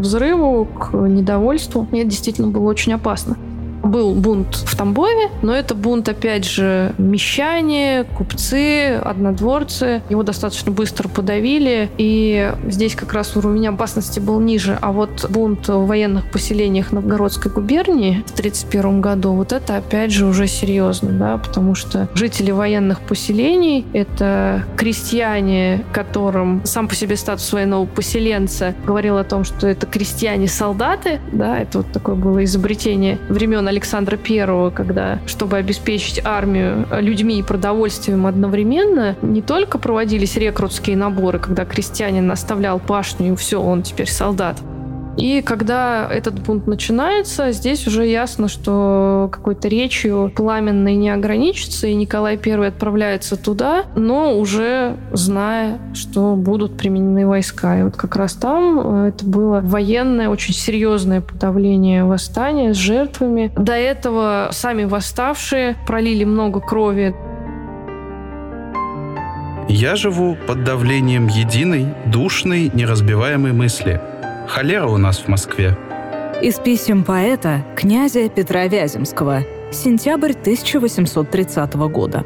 взрыву, 0.00 0.66
к 0.66 0.94
недовольству. 0.94 1.88
И 1.92 1.98
это 1.98 2.10
действительно 2.10 2.48
было 2.48 2.68
очень 2.68 2.92
опасно. 2.92 3.38
Был 3.84 4.14
бунт 4.14 4.54
в 4.54 4.76
Тамбове, 4.76 5.30
но 5.42 5.54
это 5.54 5.74
бунт, 5.74 6.08
опять 6.08 6.46
же, 6.46 6.94
мещане, 6.96 8.06
купцы, 8.16 8.94
однодворцы. 8.96 10.02
Его 10.08 10.22
достаточно 10.22 10.72
быстро 10.72 11.08
подавили, 11.08 11.90
и 11.98 12.52
здесь 12.66 12.94
как 12.94 13.12
раз 13.12 13.36
уровень 13.36 13.68
опасности 13.68 14.20
был 14.20 14.40
ниже. 14.40 14.78
А 14.80 14.90
вот 14.92 15.26
бунт 15.28 15.68
в 15.68 15.86
военных 15.86 16.30
поселениях 16.30 16.92
Новгородской 16.92 17.52
губернии 17.52 18.24
в 18.26 18.32
1931 18.32 19.00
году, 19.02 19.32
вот 19.34 19.52
это, 19.52 19.76
опять 19.76 20.10
же, 20.10 20.24
уже 20.24 20.46
серьезно, 20.46 21.10
да, 21.10 21.36
потому 21.36 21.74
что 21.74 22.08
жители 22.14 22.50
военных 22.50 23.00
поселений— 23.00 23.84
это 23.92 24.64
крестьяне, 24.76 25.84
которым 25.92 26.62
сам 26.64 26.88
по 26.88 26.94
себе 26.94 27.16
статус 27.16 27.52
военного 27.52 27.84
поселенца 27.84 28.74
говорил 28.86 29.18
о 29.18 29.24
том, 29.24 29.44
что 29.44 29.66
это 29.66 29.86
крестьяне-солдаты, 29.86 31.20
да, 31.32 31.58
это 31.58 31.78
вот 31.78 31.92
такое 31.92 32.14
было 32.14 32.42
изобретение 32.44 33.18
времен 33.28 33.68
Александра 33.74 34.16
Первого, 34.16 34.70
когда, 34.70 35.18
чтобы 35.26 35.56
обеспечить 35.56 36.20
армию 36.24 36.86
людьми 36.92 37.40
и 37.40 37.42
продовольствием 37.42 38.26
одновременно, 38.26 39.16
не 39.20 39.42
только 39.42 39.78
проводились 39.78 40.36
рекрутские 40.36 40.96
наборы, 40.96 41.40
когда 41.40 41.64
крестьянин 41.64 42.30
оставлял 42.30 42.78
пашню, 42.78 43.32
и 43.32 43.36
все, 43.36 43.60
он 43.60 43.82
теперь 43.82 44.08
солдат, 44.08 44.60
и 45.16 45.42
когда 45.42 46.08
этот 46.10 46.40
бунт 46.40 46.66
начинается, 46.66 47.52
здесь 47.52 47.86
уже 47.86 48.06
ясно, 48.06 48.48
что 48.48 49.28
какой-то 49.30 49.68
речью 49.68 50.32
пламенной 50.34 50.96
не 50.96 51.10
ограничится, 51.10 51.86
и 51.86 51.94
Николай 51.94 52.38
I 52.44 52.66
отправляется 52.66 53.36
туда, 53.36 53.84
но 53.94 54.36
уже 54.36 54.96
зная, 55.12 55.78
что 55.94 56.34
будут 56.34 56.76
применены 56.76 57.26
войска. 57.26 57.78
И 57.78 57.82
вот 57.84 57.96
как 57.96 58.16
раз 58.16 58.34
там 58.34 59.04
э, 59.04 59.08
это 59.08 59.24
было 59.24 59.60
военное, 59.60 60.28
очень 60.28 60.54
серьезное 60.54 61.20
подавление 61.20 62.04
восстания 62.04 62.74
с 62.74 62.76
жертвами. 62.76 63.52
До 63.56 63.72
этого 63.72 64.48
сами 64.52 64.84
восставшие 64.84 65.76
пролили 65.86 66.24
много 66.24 66.60
крови. 66.60 67.14
Я 69.68 69.96
живу 69.96 70.36
под 70.46 70.64
давлением 70.64 71.28
единой, 71.28 71.86
душной, 72.06 72.70
неразбиваемой 72.74 73.52
мысли– 73.52 74.00
Холера 74.46 74.86
у 74.86 74.98
нас 74.98 75.20
в 75.20 75.28
Москве. 75.28 75.76
Из 76.42 76.58
писем 76.58 77.04
поэта 77.04 77.64
князя 77.76 78.28
Петра 78.28 78.66
Вяземского. 78.66 79.44
Сентябрь 79.72 80.32
1830 80.32 81.74
года. 81.74 82.24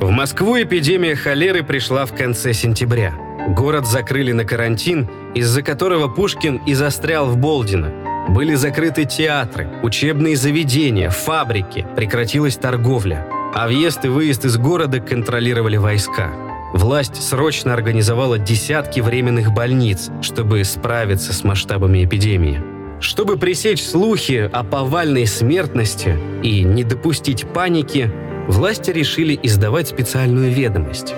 В 0.00 0.10
Москву 0.10 0.60
эпидемия 0.60 1.14
холеры 1.14 1.62
пришла 1.62 2.06
в 2.06 2.14
конце 2.14 2.52
сентября. 2.52 3.14
Город 3.48 3.86
закрыли 3.86 4.32
на 4.32 4.44
карантин, 4.44 5.08
из-за 5.34 5.62
которого 5.62 6.08
Пушкин 6.08 6.56
и 6.66 6.74
застрял 6.74 7.26
в 7.26 7.36
Болдино. 7.36 7.92
Были 8.28 8.54
закрыты 8.54 9.04
театры, 9.04 9.68
учебные 9.82 10.36
заведения, 10.36 11.10
фабрики, 11.10 11.86
прекратилась 11.94 12.56
торговля. 12.56 13.26
А 13.54 13.68
въезд 13.68 14.04
и 14.04 14.08
выезд 14.08 14.44
из 14.44 14.56
города 14.56 15.00
контролировали 15.00 15.76
войска– 15.76 16.32
Власть 16.76 17.22
срочно 17.22 17.72
организовала 17.72 18.38
десятки 18.38 19.00
временных 19.00 19.50
больниц, 19.50 20.10
чтобы 20.20 20.62
справиться 20.62 21.32
с 21.32 21.42
масштабами 21.42 22.04
эпидемии. 22.04 22.62
Чтобы 23.00 23.38
пресечь 23.38 23.82
слухи 23.82 24.50
о 24.52 24.62
повальной 24.62 25.26
смертности 25.26 26.18
и 26.42 26.62
не 26.62 26.84
допустить 26.84 27.46
паники, 27.46 28.12
власти 28.46 28.90
решили 28.90 29.40
издавать 29.42 29.88
специальную 29.88 30.52
ведомость 30.52 31.14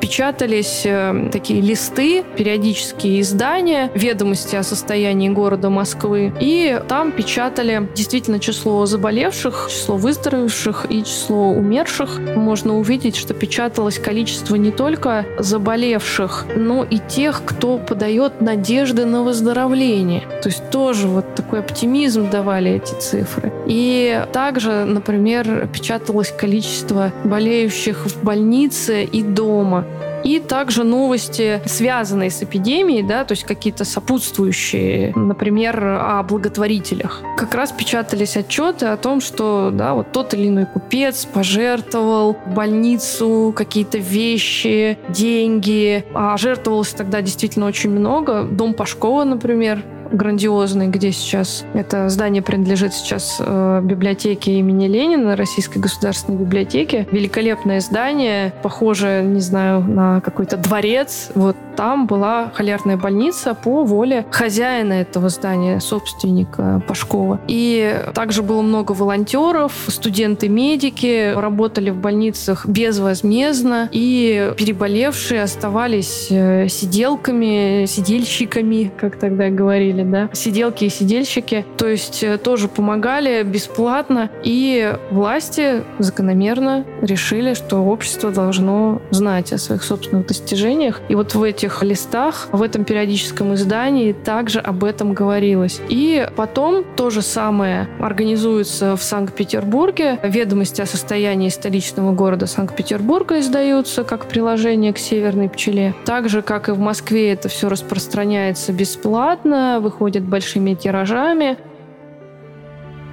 печатались 0.00 0.82
э, 0.84 1.28
такие 1.32 1.60
листы, 1.60 2.24
периодические 2.36 3.20
издания, 3.20 3.90
ведомости 3.94 4.56
о 4.56 4.62
состоянии 4.62 5.28
города 5.28 5.70
Москвы. 5.70 6.32
И 6.40 6.80
там 6.88 7.12
печатали 7.12 7.88
действительно 7.94 8.40
число 8.40 8.86
заболевших, 8.86 9.68
число 9.70 9.96
выздоровевших 9.96 10.86
и 10.90 11.04
число 11.04 11.50
умерших. 11.50 12.18
Можно 12.36 12.78
увидеть, 12.78 13.16
что 13.16 13.34
печаталось 13.34 13.98
количество 13.98 14.56
не 14.56 14.70
только 14.70 15.26
заболевших, 15.38 16.46
но 16.56 16.84
и 16.84 16.98
тех, 16.98 17.42
кто 17.44 17.78
подает 17.78 18.40
надежды 18.40 19.04
на 19.04 19.22
выздоровление. 19.22 20.22
То 20.42 20.48
есть 20.48 20.70
тоже 20.70 21.08
вот 21.08 21.34
такой 21.34 21.60
оптимизм 21.60 22.30
давали 22.30 22.72
эти 22.72 22.94
цифры. 23.00 23.52
И 23.66 24.24
также, 24.32 24.84
например, 24.84 25.68
печаталось 25.72 26.30
количество 26.30 27.12
болеющих 27.24 28.06
в 28.06 28.22
больнице 28.22 29.04
и 29.04 29.22
дома. 29.22 29.84
И 30.24 30.40
также 30.40 30.84
новости, 30.84 31.60
связанные 31.66 32.30
с 32.30 32.42
эпидемией, 32.42 33.02
да, 33.02 33.24
то 33.24 33.32
есть 33.32 33.44
какие-то 33.44 33.84
сопутствующие, 33.84 35.12
например, 35.14 35.82
о 35.84 36.22
благотворителях. 36.22 37.22
Как 37.36 37.54
раз 37.54 37.72
печатались 37.72 38.36
отчеты 38.36 38.86
о 38.86 38.96
том, 38.96 39.20
что 39.20 39.70
да, 39.72 39.94
вот 39.94 40.12
тот 40.12 40.34
или 40.34 40.48
иной 40.48 40.66
купец 40.66 41.24
пожертвовал 41.24 42.36
больницу 42.46 43.52
какие-то 43.56 43.98
вещи, 43.98 44.98
деньги. 45.08 46.04
А 46.14 46.36
жертвовалось 46.36 46.90
тогда 46.90 47.22
действительно 47.22 47.66
очень 47.66 47.90
много. 47.90 48.44
Дом 48.44 48.74
Пашкова, 48.74 49.24
например, 49.24 49.82
грандиозный, 50.12 50.88
где 50.88 51.12
сейчас 51.12 51.64
это 51.74 52.08
здание 52.08 52.42
принадлежит 52.42 52.94
сейчас 52.94 53.36
э, 53.40 53.80
библиотеке 53.82 54.52
имени 54.58 54.86
Ленина, 54.86 55.36
Российской 55.36 55.78
государственной 55.78 56.38
библиотеке. 56.38 57.06
Великолепное 57.10 57.80
здание, 57.80 58.52
похоже, 58.62 59.22
не 59.24 59.40
знаю, 59.40 59.82
на 59.82 60.20
какой-то 60.20 60.56
дворец. 60.56 61.30
Вот 61.34 61.56
там 61.76 62.06
была 62.06 62.50
холерная 62.54 62.96
больница 62.96 63.54
по 63.54 63.84
воле 63.84 64.26
хозяина 64.30 64.94
этого 64.94 65.28
здания, 65.28 65.78
собственника 65.78 66.82
Пашкова. 66.88 67.40
И 67.46 68.02
также 68.14 68.42
было 68.42 68.62
много 68.62 68.92
волонтеров, 68.92 69.72
студенты-медики 69.86 71.34
работали 71.34 71.90
в 71.90 71.96
больницах 71.98 72.66
безвозмездно, 72.66 73.88
и 73.92 74.52
переболевшие 74.56 75.42
оставались 75.42 76.26
э, 76.30 76.66
сиделками, 76.68 77.86
сидельщиками, 77.86 78.90
как 78.96 79.16
тогда 79.16 79.48
говорили, 79.48 79.97
да, 80.02 80.30
сиделки 80.32 80.84
и 80.84 80.88
сидельщики, 80.88 81.64
то 81.76 81.86
есть 81.86 82.22
э, 82.22 82.38
тоже 82.38 82.68
помогали 82.68 83.42
бесплатно, 83.42 84.30
и 84.44 84.96
власти 85.10 85.82
закономерно 85.98 86.84
решили, 87.00 87.54
что 87.54 87.78
общество 87.84 88.30
должно 88.30 89.00
знать 89.10 89.52
о 89.52 89.58
своих 89.58 89.82
собственных 89.82 90.26
достижениях. 90.26 91.00
И 91.08 91.14
вот 91.14 91.34
в 91.34 91.42
этих 91.42 91.82
листах, 91.82 92.48
в 92.52 92.62
этом 92.62 92.84
периодическом 92.84 93.54
издании 93.54 94.12
также 94.12 94.60
об 94.60 94.84
этом 94.84 95.12
говорилось. 95.12 95.80
И 95.88 96.28
потом 96.36 96.84
то 96.96 97.10
же 97.10 97.22
самое 97.22 97.88
организуется 98.00 98.96
в 98.96 99.02
Санкт-Петербурге. 99.02 100.18
Ведомости 100.22 100.80
о 100.80 100.86
состоянии 100.86 101.48
столичного 101.48 102.12
города 102.12 102.46
Санкт-Петербурга 102.46 103.40
издаются 103.40 104.04
как 104.04 104.26
приложение 104.26 104.92
к 104.92 104.98
«Северной 104.98 105.48
пчеле». 105.48 105.94
Так 106.04 106.28
же, 106.28 106.42
как 106.42 106.68
и 106.68 106.72
в 106.72 106.78
Москве, 106.78 107.32
это 107.32 107.48
все 107.48 107.68
распространяется 107.68 108.72
бесплатно, 108.72 109.78
выходит 109.88 110.22
большими 110.22 110.74
тиражами. 110.74 111.56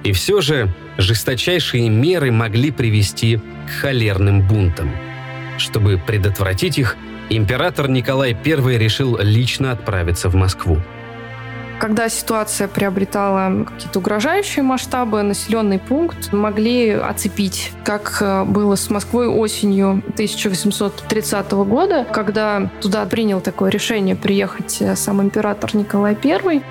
И 0.04 0.12
все 0.12 0.42
же 0.42 0.68
жесточайшие 0.98 1.88
меры 1.88 2.30
могли 2.30 2.70
привести 2.70 3.40
к 3.66 3.70
холерным 3.80 4.46
бунтам. 4.46 4.90
Чтобы 5.56 5.98
предотвратить 5.98 6.78
их, 6.78 6.96
император 7.30 7.88
Николай 7.88 8.36
I 8.44 8.78
решил 8.78 9.18
лично 9.18 9.72
отправиться 9.72 10.28
в 10.28 10.34
Москву. 10.34 10.78
Когда 11.78 12.08
ситуация 12.08 12.68
приобретала 12.68 13.64
какие-то 13.64 13.98
угрожающие 13.98 14.62
масштабы, 14.62 15.22
населенный 15.22 15.78
пункт 15.78 16.32
могли 16.32 16.90
оцепить, 16.90 17.72
как 17.84 18.18
э, 18.20 18.44
было 18.44 18.76
с 18.76 18.88
Москвой 18.88 19.28
осенью 19.28 20.02
1830 20.14 21.52
года, 21.52 22.06
когда 22.10 22.70
туда 22.80 23.04
принял 23.04 23.40
такое 23.40 23.70
решение 23.70 24.16
приехать 24.16 24.78
э, 24.80 24.96
сам 24.96 25.20
император 25.20 25.76
Николай 25.76 26.16
I 26.24 26.62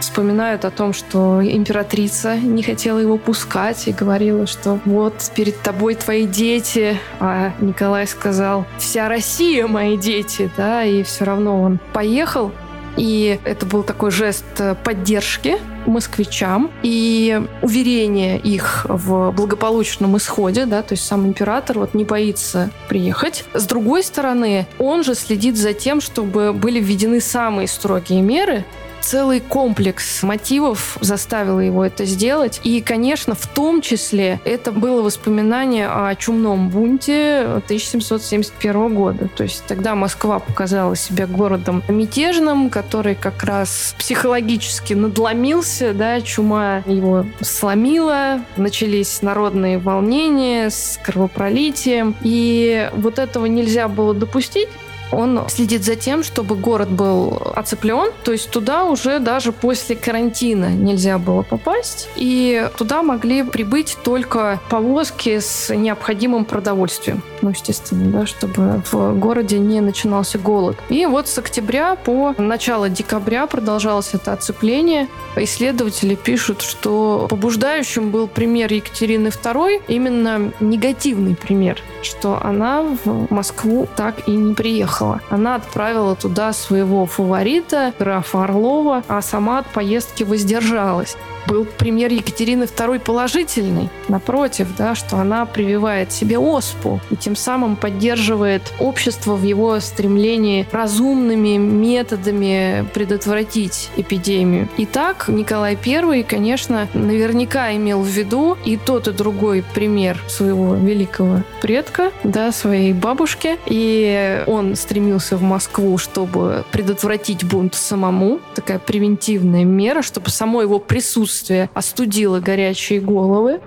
вспоминают 0.00 0.64
о 0.64 0.70
том, 0.70 0.92
что 0.92 1.40
императрица 1.42 2.36
не 2.36 2.62
хотела 2.62 2.98
его 2.98 3.16
пускать 3.16 3.88
и 3.88 3.92
говорила, 3.92 4.46
что 4.46 4.78
вот 4.84 5.14
перед 5.34 5.60
тобой 5.60 5.94
твои 5.94 6.26
дети, 6.26 6.98
а 7.20 7.52
Николай 7.60 8.06
сказал, 8.06 8.66
вся 8.78 9.08
Россия 9.08 9.66
мои 9.66 9.96
дети, 9.96 10.50
да, 10.56 10.84
и 10.84 11.02
все 11.02 11.24
равно 11.24 11.60
он 11.60 11.78
поехал, 11.92 12.52
и 12.96 13.38
это 13.44 13.66
был 13.66 13.82
такой 13.82 14.10
жест 14.10 14.44
поддержки 14.84 15.58
москвичам 15.86 16.70
и 16.82 17.42
уверение 17.62 18.38
их 18.38 18.86
в 18.88 19.32
благополучном 19.32 20.16
исходе, 20.16 20.66
да, 20.66 20.82
то 20.82 20.94
есть 20.94 21.04
сам 21.06 21.26
император 21.26 21.78
вот 21.78 21.94
не 21.94 22.04
боится 22.04 22.70
приехать. 22.88 23.44
С 23.52 23.66
другой 23.66 24.02
стороны, 24.02 24.66
он 24.78 25.04
же 25.04 25.14
следит 25.14 25.56
за 25.56 25.74
тем, 25.74 26.00
чтобы 26.00 26.52
были 26.52 26.80
введены 26.80 27.20
самые 27.20 27.68
строгие 27.68 28.22
меры, 28.22 28.64
целый 29.04 29.40
комплекс 29.40 30.22
мотивов 30.22 30.96
заставил 31.00 31.60
его 31.60 31.84
это 31.84 32.06
сделать. 32.06 32.60
И, 32.64 32.80
конечно, 32.80 33.34
в 33.34 33.46
том 33.46 33.82
числе 33.82 34.40
это 34.44 34.72
было 34.72 35.02
воспоминание 35.02 35.88
о 35.88 36.14
чумном 36.14 36.70
бунте 36.70 37.42
1771 37.64 38.94
года. 38.94 39.28
То 39.36 39.42
есть 39.42 39.64
тогда 39.66 39.94
Москва 39.94 40.38
показала 40.38 40.96
себя 40.96 41.26
городом 41.26 41.82
мятежным, 41.88 42.70
который 42.70 43.14
как 43.14 43.44
раз 43.44 43.94
психологически 43.98 44.94
надломился, 44.94 45.92
да, 45.92 46.20
чума 46.22 46.82
его 46.86 47.26
сломила, 47.42 48.40
начались 48.56 49.20
народные 49.20 49.78
волнения 49.78 50.70
с 50.70 50.98
кровопролитием, 51.04 52.16
и 52.22 52.90
вот 52.94 53.18
этого 53.18 53.44
нельзя 53.46 53.88
было 53.88 54.14
допустить, 54.14 54.68
он 55.14 55.48
следит 55.48 55.84
за 55.84 55.96
тем, 55.96 56.22
чтобы 56.22 56.56
город 56.56 56.90
был 56.90 57.40
оцеплен, 57.54 58.10
то 58.24 58.32
есть 58.32 58.50
туда 58.50 58.84
уже 58.84 59.18
даже 59.18 59.52
после 59.52 59.96
карантина 59.96 60.70
нельзя 60.70 61.18
было 61.18 61.42
попасть, 61.42 62.08
и 62.16 62.68
туда 62.76 63.02
могли 63.02 63.42
прибыть 63.42 63.96
только 64.02 64.60
повозки 64.68 65.38
с 65.38 65.74
необходимым 65.74 66.44
продовольствием. 66.44 67.22
Ну, 67.42 67.50
естественно, 67.50 68.10
да, 68.10 68.26
чтобы 68.26 68.82
в 68.90 69.18
городе 69.18 69.58
не 69.58 69.80
начинался 69.80 70.38
голод. 70.38 70.76
И 70.88 71.06
вот 71.06 71.28
с 71.28 71.38
октября 71.38 71.94
по 71.94 72.34
начало 72.38 72.88
декабря 72.88 73.46
продолжалось 73.46 74.10
это 74.14 74.32
оцепление. 74.32 75.08
Исследователи 75.36 76.14
пишут, 76.14 76.62
что 76.62 77.26
побуждающим 77.28 78.10
был 78.10 78.28
пример 78.28 78.72
Екатерины 78.72 79.28
II, 79.28 79.82
именно 79.88 80.52
негативный 80.60 81.36
пример, 81.36 81.78
что 82.02 82.40
она 82.42 82.82
в 82.82 83.32
Москву 83.32 83.86
так 83.96 84.26
и 84.28 84.32
не 84.32 84.54
приехала 84.54 85.03
приехала. 85.04 85.20
Она 85.30 85.56
отправила 85.56 86.14
туда 86.14 86.52
своего 86.52 87.06
фаворита, 87.06 87.92
графа 87.98 88.44
Орлова, 88.44 89.02
а 89.08 89.22
сама 89.22 89.58
от 89.58 89.66
поездки 89.66 90.24
воздержалась 90.24 91.16
был 91.46 91.64
пример 91.64 92.12
Екатерины 92.12 92.64
II 92.64 93.00
положительный. 93.00 93.88
Напротив, 94.08 94.68
да, 94.76 94.94
что 94.94 95.16
она 95.16 95.46
прививает 95.46 96.12
себе 96.12 96.38
оспу 96.38 97.00
и 97.10 97.16
тем 97.16 97.36
самым 97.36 97.76
поддерживает 97.76 98.62
общество 98.78 99.34
в 99.34 99.42
его 99.42 99.78
стремлении 99.80 100.66
разумными 100.72 101.56
методами 101.56 102.86
предотвратить 102.94 103.90
эпидемию. 103.96 104.68
Итак, 104.78 105.26
Николай 105.28 105.78
I, 105.84 106.22
конечно, 106.22 106.88
наверняка 106.94 107.74
имел 107.74 108.00
в 108.00 108.08
виду 108.08 108.56
и 108.64 108.76
тот, 108.76 109.08
и 109.08 109.12
другой 109.12 109.64
пример 109.74 110.18
своего 110.28 110.74
великого 110.74 111.42
предка, 111.60 112.10
да, 112.22 112.52
своей 112.52 112.92
бабушки. 112.92 113.58
И 113.66 114.42
он 114.46 114.76
стремился 114.76 115.36
в 115.36 115.42
Москву, 115.42 115.98
чтобы 115.98 116.64
предотвратить 116.70 117.44
бунт 117.44 117.74
самому. 117.74 118.40
Такая 118.54 118.78
превентивная 118.78 119.64
мера, 119.64 120.02
чтобы 120.02 120.30
само 120.30 120.62
его 120.62 120.78
присутствие 120.78 121.33
присутствие 121.34 121.70
остудило 121.74 122.40
горячие 122.40 123.00
головы. 123.00 123.60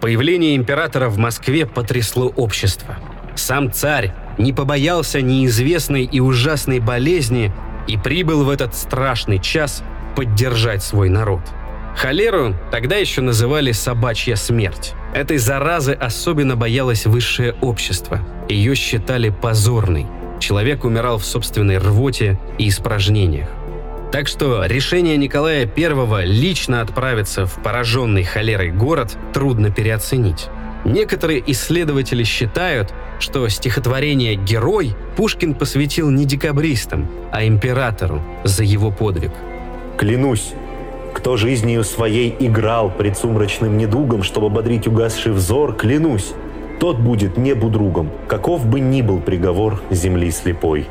Появление 0.00 0.54
императора 0.54 1.08
в 1.08 1.16
Москве 1.16 1.64
потрясло 1.66 2.28
общество. 2.28 2.96
Сам 3.36 3.72
царь 3.72 4.12
не 4.36 4.52
побоялся 4.52 5.22
неизвестной 5.22 6.04
и 6.04 6.20
ужасной 6.20 6.80
болезни 6.80 7.52
и 7.88 7.96
прибыл 7.96 8.44
в 8.44 8.50
этот 8.50 8.74
страшный 8.74 9.38
час 9.38 9.82
поддержать 10.14 10.82
свой 10.82 11.08
народ. 11.08 11.40
Холеру 11.96 12.54
тогда 12.70 12.96
еще 12.96 13.20
называли 13.22 13.72
«собачья 13.72 14.36
смерть». 14.36 14.92
Этой 15.14 15.38
заразы 15.38 15.92
особенно 15.92 16.56
боялось 16.56 17.06
высшее 17.06 17.54
общество. 17.62 18.20
Ее 18.48 18.74
считали 18.74 19.30
позорной. 19.30 20.06
Человек 20.40 20.84
умирал 20.84 21.18
в 21.18 21.24
собственной 21.24 21.78
рвоте 21.78 22.38
и 22.58 22.68
испражнениях. 22.68 23.48
Так 24.14 24.28
что 24.28 24.64
решение 24.66 25.16
Николая 25.16 25.68
I 25.76 26.26
лично 26.26 26.82
отправиться 26.82 27.46
в 27.46 27.54
пораженный 27.54 28.22
холерой 28.22 28.70
город 28.70 29.18
трудно 29.32 29.72
переоценить. 29.72 30.46
Некоторые 30.84 31.42
исследователи 31.50 32.22
считают, 32.22 32.94
что 33.18 33.48
стихотворение 33.48 34.36
«Герой» 34.36 34.94
Пушкин 35.16 35.52
посвятил 35.52 36.10
не 36.10 36.26
декабристам, 36.26 37.08
а 37.32 37.44
императору 37.44 38.22
за 38.44 38.62
его 38.62 38.92
подвиг. 38.92 39.32
«Клянусь, 39.96 40.52
кто 41.12 41.36
жизнью 41.36 41.82
своей 41.82 42.36
играл 42.38 42.92
пред 42.92 43.18
сумрачным 43.18 43.76
недугом, 43.76 44.22
чтобы 44.22 44.48
бодрить 44.48 44.86
угасший 44.86 45.32
взор, 45.32 45.74
клянусь, 45.74 46.34
тот 46.78 47.00
будет 47.00 47.36
небу 47.36 47.68
другом, 47.68 48.12
каков 48.28 48.64
бы 48.64 48.78
ни 48.78 49.02
был 49.02 49.18
приговор 49.18 49.82
земли 49.90 50.30
слепой». 50.30 50.86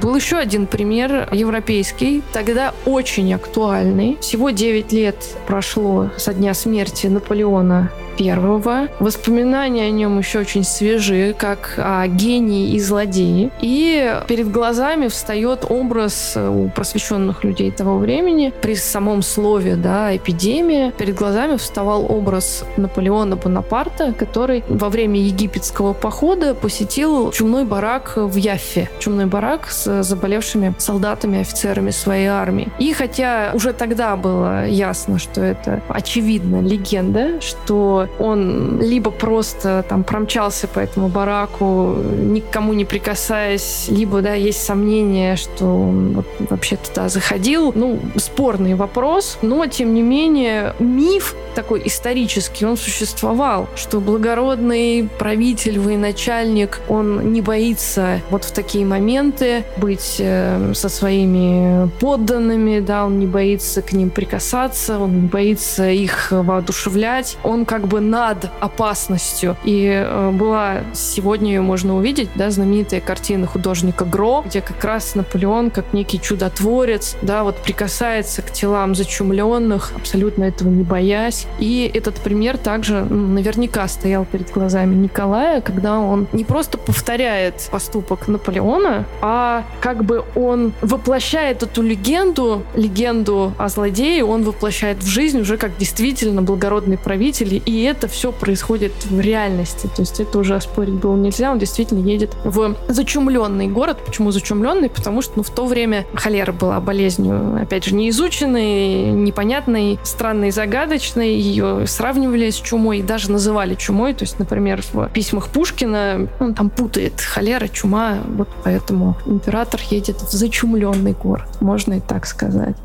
Был 0.00 0.14
еще 0.16 0.36
один 0.36 0.66
пример 0.66 1.28
европейский, 1.32 2.22
тогда 2.32 2.74
очень 2.84 3.32
актуальный. 3.34 4.18
Всего 4.20 4.50
9 4.50 4.92
лет 4.92 5.16
прошло 5.46 6.10
со 6.16 6.34
дня 6.34 6.54
смерти 6.54 7.06
Наполеона 7.06 7.90
I. 8.18 8.88
Воспоминания 9.00 9.86
о 9.86 9.90
нем 9.90 10.18
еще 10.18 10.40
очень 10.40 10.64
свежи, 10.64 11.34
как 11.36 11.74
о 11.78 12.06
гении 12.06 12.72
и 12.72 12.80
злодеи. 12.80 13.50
И 13.60 14.20
перед 14.26 14.50
глазами 14.50 15.08
встает 15.08 15.64
образ 15.68 16.36
у 16.36 16.68
просвещенных 16.68 17.44
людей 17.44 17.70
того 17.70 17.98
времени. 17.98 18.52
При 18.62 18.76
самом 18.76 19.22
слове 19.22 19.76
да, 19.76 20.16
«эпидемия» 20.16 20.92
перед 20.92 21.14
глазами 21.14 21.56
вставал 21.56 22.10
образ 22.10 22.64
Наполеона 22.76 23.36
Бонапарта, 23.36 24.12
который 24.12 24.64
во 24.68 24.88
время 24.88 25.20
египетского 25.20 25.92
похода 25.92 26.54
посетил 26.54 27.30
чумной 27.32 27.64
барак 27.64 28.12
в 28.16 28.36
Яффе. 28.36 28.88
Чумной 28.98 29.26
барак 29.26 29.68
с 29.70 30.02
заболевшими 30.02 30.74
солдатами, 30.78 31.40
офицерами 31.40 31.90
своей 31.90 32.26
армии. 32.26 32.68
И 32.78 32.92
хотя 32.92 33.52
уже 33.54 33.72
тогда 33.72 34.16
было 34.16 34.66
ясно, 34.66 35.18
что 35.18 35.40
это 35.40 35.82
очевидно 35.88 36.60
легенда, 36.60 37.40
что 37.40 38.03
он 38.18 38.80
либо 38.80 39.10
просто 39.10 39.84
там 39.88 40.04
промчался 40.04 40.68
по 40.68 40.78
этому 40.78 41.08
бараку, 41.08 41.96
никому 42.20 42.72
не 42.72 42.84
прикасаясь, 42.84 43.86
либо, 43.88 44.22
да, 44.22 44.34
есть 44.34 44.64
сомнение, 44.64 45.36
что 45.36 45.64
он 45.64 46.12
вот, 46.14 46.26
вообще 46.50 46.76
туда 46.76 47.08
заходил. 47.08 47.72
Ну, 47.74 48.00
спорный 48.16 48.74
вопрос, 48.74 49.38
но, 49.42 49.66
тем 49.66 49.94
не 49.94 50.02
менее, 50.02 50.74
миф 50.78 51.34
такой 51.54 51.82
исторический, 51.84 52.66
он 52.66 52.76
существовал, 52.76 53.68
что 53.76 54.00
благородный 54.00 55.08
правитель, 55.18 55.78
военачальник, 55.78 56.80
он 56.88 57.32
не 57.32 57.40
боится 57.40 58.20
вот 58.30 58.44
в 58.44 58.52
такие 58.52 58.84
моменты 58.84 59.64
быть 59.76 60.16
э, 60.18 60.72
со 60.74 60.88
своими 60.88 61.88
подданными, 62.00 62.80
да, 62.80 63.06
он 63.06 63.18
не 63.18 63.26
боится 63.26 63.82
к 63.82 63.92
ним 63.92 64.10
прикасаться, 64.10 64.98
он 64.98 65.22
не 65.22 65.28
боится 65.28 65.90
их 65.90 66.28
воодушевлять, 66.30 67.36
он 67.42 67.64
как 67.64 67.86
бы 67.86 67.93
над 68.00 68.50
опасностью. 68.60 69.56
И 69.64 69.86
э, 69.86 70.30
была 70.30 70.82
сегодня 70.92 71.54
ее 71.54 71.60
можно 71.60 71.96
увидеть, 71.96 72.28
да, 72.34 72.50
знаменитая 72.50 73.00
картина 73.00 73.46
художника 73.46 74.04
Гро, 74.04 74.42
где 74.46 74.60
как 74.60 74.82
раз 74.84 75.14
Наполеон, 75.14 75.70
как 75.70 75.92
некий 75.92 76.20
чудотворец, 76.20 77.16
да, 77.22 77.44
вот 77.44 77.56
прикасается 77.56 78.42
к 78.42 78.50
телам 78.50 78.94
зачумленных, 78.94 79.92
абсолютно 79.96 80.44
этого 80.44 80.68
не 80.68 80.82
боясь. 80.82 81.46
И 81.58 81.90
этот 81.92 82.16
пример 82.16 82.58
также 82.58 83.04
наверняка 83.04 83.86
стоял 83.88 84.24
перед 84.24 84.50
глазами 84.50 84.94
Николая, 84.94 85.60
когда 85.60 85.98
он 85.98 86.26
не 86.32 86.44
просто 86.44 86.78
повторяет 86.78 87.68
поступок 87.70 88.28
Наполеона, 88.28 89.04
а 89.20 89.64
как 89.80 90.04
бы 90.04 90.24
он 90.34 90.72
воплощает 90.80 91.62
эту 91.62 91.82
легенду, 91.82 92.62
легенду 92.74 93.52
о 93.58 93.68
злодее, 93.68 94.24
он 94.24 94.42
воплощает 94.42 95.02
в 95.02 95.06
жизнь 95.06 95.40
уже 95.40 95.56
как 95.56 95.76
действительно 95.76 96.42
благородный 96.42 96.98
правитель, 96.98 97.62
и 97.64 97.70
это 97.84 98.08
все 98.08 98.32
происходит 98.32 98.92
в 99.04 99.20
реальности. 99.20 99.88
То 99.94 100.02
есть 100.02 100.20
это 100.20 100.38
уже 100.38 100.56
оспорить 100.56 100.94
было 100.94 101.16
нельзя, 101.16 101.50
он 101.50 101.58
действительно 101.58 102.06
едет 102.06 102.36
в 102.44 102.76
зачумленный 102.88 103.68
город. 103.68 103.98
Почему 104.04 104.30
зачумленный? 104.30 104.90
Потому 104.90 105.22
что 105.22 105.34
ну, 105.36 105.42
в 105.42 105.50
то 105.50 105.66
время 105.66 106.06
холера 106.14 106.52
была 106.52 106.80
болезнью, 106.80 107.58
опять 107.60 107.84
же, 107.84 107.94
неизученной, 107.94 109.10
непонятной, 109.12 109.98
странной, 110.02 110.50
загадочной. 110.50 111.34
Ее 111.34 111.86
сравнивали 111.86 112.50
с 112.50 112.56
чумой 112.56 113.04
даже 113.04 113.30
называли 113.30 113.74
чумой. 113.74 114.14
То 114.14 114.24
есть, 114.24 114.38
например, 114.38 114.82
в 114.92 115.08
письмах 115.08 115.48
Пушкина 115.48 116.28
он 116.40 116.54
там 116.54 116.70
путает 116.70 117.20
холера, 117.20 117.68
чума. 117.68 118.18
Вот 118.26 118.48
поэтому 118.64 119.16
император 119.26 119.80
едет 119.90 120.16
в 120.16 120.32
зачумленный 120.32 121.12
город. 121.12 121.48
Можно 121.60 121.94
и 121.94 122.00
так 122.00 122.26
сказать. 122.26 122.76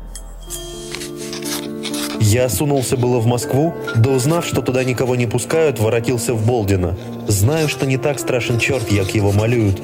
Я 2.20 2.50
сунулся 2.50 2.98
было 2.98 3.18
в 3.18 3.26
Москву, 3.26 3.74
да 3.96 4.10
узнав, 4.10 4.44
что 4.44 4.60
туда 4.60 4.84
никого 4.84 5.16
не 5.16 5.26
пускают, 5.26 5.78
воротился 5.78 6.34
в 6.34 6.46
Болдино. 6.46 6.94
Знаю, 7.26 7.66
что 7.68 7.86
не 7.86 7.96
так 7.96 8.18
страшен 8.18 8.58
черт, 8.58 8.92
як 8.92 9.14
его 9.14 9.32
малюют. 9.32 9.80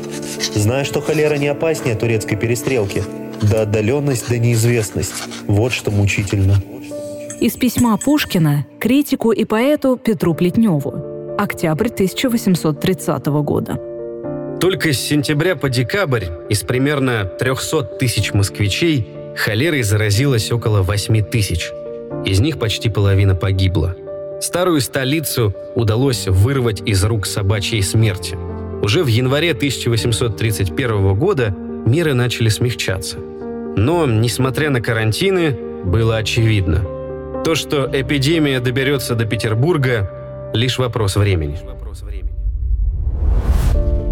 Знаю, 0.54 0.84
что 0.84 1.00
холера 1.00 1.36
не 1.36 1.48
опаснее 1.48 1.96
турецкой 1.96 2.36
перестрелки. 2.36 3.02
Да 3.40 3.62
отдаленность, 3.62 4.28
да 4.28 4.36
неизвестность. 4.36 5.14
Вот 5.46 5.72
что 5.72 5.90
мучительно. 5.90 6.56
Из 7.40 7.54
письма 7.54 7.96
Пушкина 7.96 8.66
критику 8.78 9.32
и 9.32 9.44
поэту 9.44 9.96
Петру 9.96 10.34
Плетневу. 10.34 11.36
Октябрь 11.38 11.88
1830 11.88 13.26
года. 13.26 13.80
Только 14.60 14.92
с 14.92 15.00
сентября 15.00 15.56
по 15.56 15.70
декабрь 15.70 16.26
из 16.50 16.62
примерно 16.62 17.24
300 17.24 17.82
тысяч 17.98 18.34
москвичей 18.34 19.08
холерой 19.36 19.82
заразилось 19.82 20.52
около 20.52 20.82
8 20.82 21.22
тысяч– 21.24 21.70
из 22.24 22.40
них 22.40 22.58
почти 22.58 22.88
половина 22.88 23.34
погибла. 23.34 23.96
Старую 24.40 24.80
столицу 24.80 25.54
удалось 25.74 26.26
вырвать 26.26 26.82
из 26.84 27.02
рук 27.04 27.26
собачьей 27.26 27.82
смерти. 27.82 28.36
Уже 28.82 29.02
в 29.02 29.06
январе 29.06 29.52
1831 29.52 31.14
года 31.14 31.54
меры 31.86 32.14
начали 32.14 32.48
смягчаться. 32.48 33.18
Но, 33.76 34.06
несмотря 34.06 34.70
на 34.70 34.80
карантины, 34.80 35.56
было 35.84 36.16
очевидно. 36.16 36.84
То, 37.44 37.54
что 37.54 37.88
эпидемия 37.92 38.60
доберется 38.60 39.14
до 39.14 39.24
Петербурга, 39.24 40.10
лишь 40.52 40.78
вопрос 40.78 41.16
времени. 41.16 41.58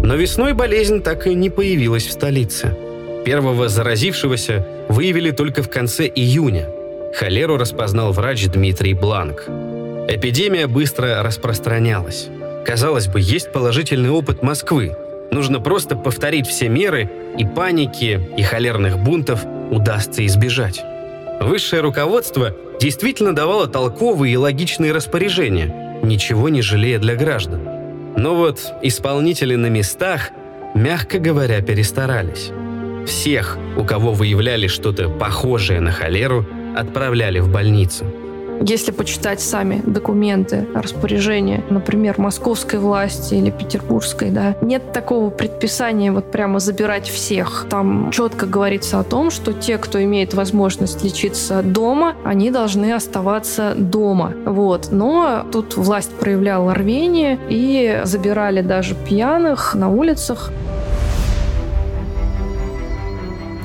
Но 0.03 0.15
весной 0.15 0.53
болезнь 0.53 1.01
так 1.01 1.27
и 1.27 1.33
не 1.33 1.49
появилась 1.49 2.05
в 2.05 2.11
столице. 2.11 2.75
Первого 3.25 3.67
заразившегося 3.67 4.65
выявили 4.87 5.31
только 5.31 5.63
в 5.63 5.69
конце 5.69 6.07
июня– 6.07 6.69
Холеру 7.15 7.55
распознал 7.55 8.11
врач 8.11 8.45
Дмитрий 8.47 8.93
Бланк. 8.93 9.45
Эпидемия 10.09 10.67
быстро 10.67 11.23
распространялась. 11.23 12.27
Казалось 12.65 13.07
бы, 13.07 13.21
есть 13.21 13.53
положительный 13.53 14.09
опыт 14.09 14.43
Москвы. 14.43 14.97
Нужно 15.31 15.61
просто 15.61 15.95
повторить 15.95 16.45
все 16.45 16.67
меры, 16.67 17.09
и 17.37 17.45
паники, 17.45 18.19
и 18.37 18.41
холерных 18.41 18.99
бунтов 18.99 19.45
удастся 19.71 20.25
избежать. 20.25 20.83
Высшее 21.39 21.81
руководство 21.81 22.53
действительно 22.81 23.33
давало 23.33 23.67
толковые 23.67 24.33
и 24.33 24.37
логичные 24.37 24.91
распоряжения, 24.91 25.99
ничего 26.03 26.49
не 26.49 26.61
жалея 26.61 26.99
для 26.99 27.15
граждан. 27.15 27.61
Но 28.17 28.35
вот 28.35 28.59
исполнители 28.81 29.55
на 29.55 29.67
местах, 29.67 30.31
мягко 30.73 31.19
говоря, 31.19 31.61
перестарались. 31.61 32.51
Всех, 33.07 33.57
у 33.77 33.85
кого 33.85 34.11
выявляли 34.11 34.67
что-то 34.67 35.07
похожее 35.07 35.79
на 35.79 35.91
холеру, 35.91 36.45
отправляли 36.75 37.39
в 37.39 37.51
больницу. 37.51 38.05
Если 38.61 38.91
почитать 38.91 39.41
сами 39.41 39.81
документы, 39.85 40.65
распоряжения, 40.73 41.63
например, 41.69 42.15
московской 42.17 42.79
власти 42.79 43.35
или 43.35 43.49
петербургской, 43.49 44.29
да, 44.29 44.55
нет 44.61 44.93
такого 44.93 45.29
предписания 45.29 46.11
вот 46.11 46.31
прямо 46.31 46.59
забирать 46.59 47.07
всех. 47.07 47.67
Там 47.69 48.11
четко 48.11 48.45
говорится 48.45 48.99
о 48.99 49.03
том, 49.03 49.29
что 49.29 49.53
те, 49.53 49.77
кто 49.77 50.01
имеет 50.03 50.33
возможность 50.33 51.03
лечиться 51.03 51.61
дома, 51.61 52.15
они 52.23 52.49
должны 52.49 52.93
оставаться 52.93 53.73
дома. 53.75 54.33
Вот. 54.45 54.87
Но 54.91 55.45
тут 55.51 55.75
власть 55.75 56.11
проявляла 56.11 56.73
рвение 56.73 57.37
и 57.49 58.01
забирали 58.05 58.61
даже 58.61 58.95
пьяных 58.95 59.75
на 59.75 59.89
улицах. 59.89 60.51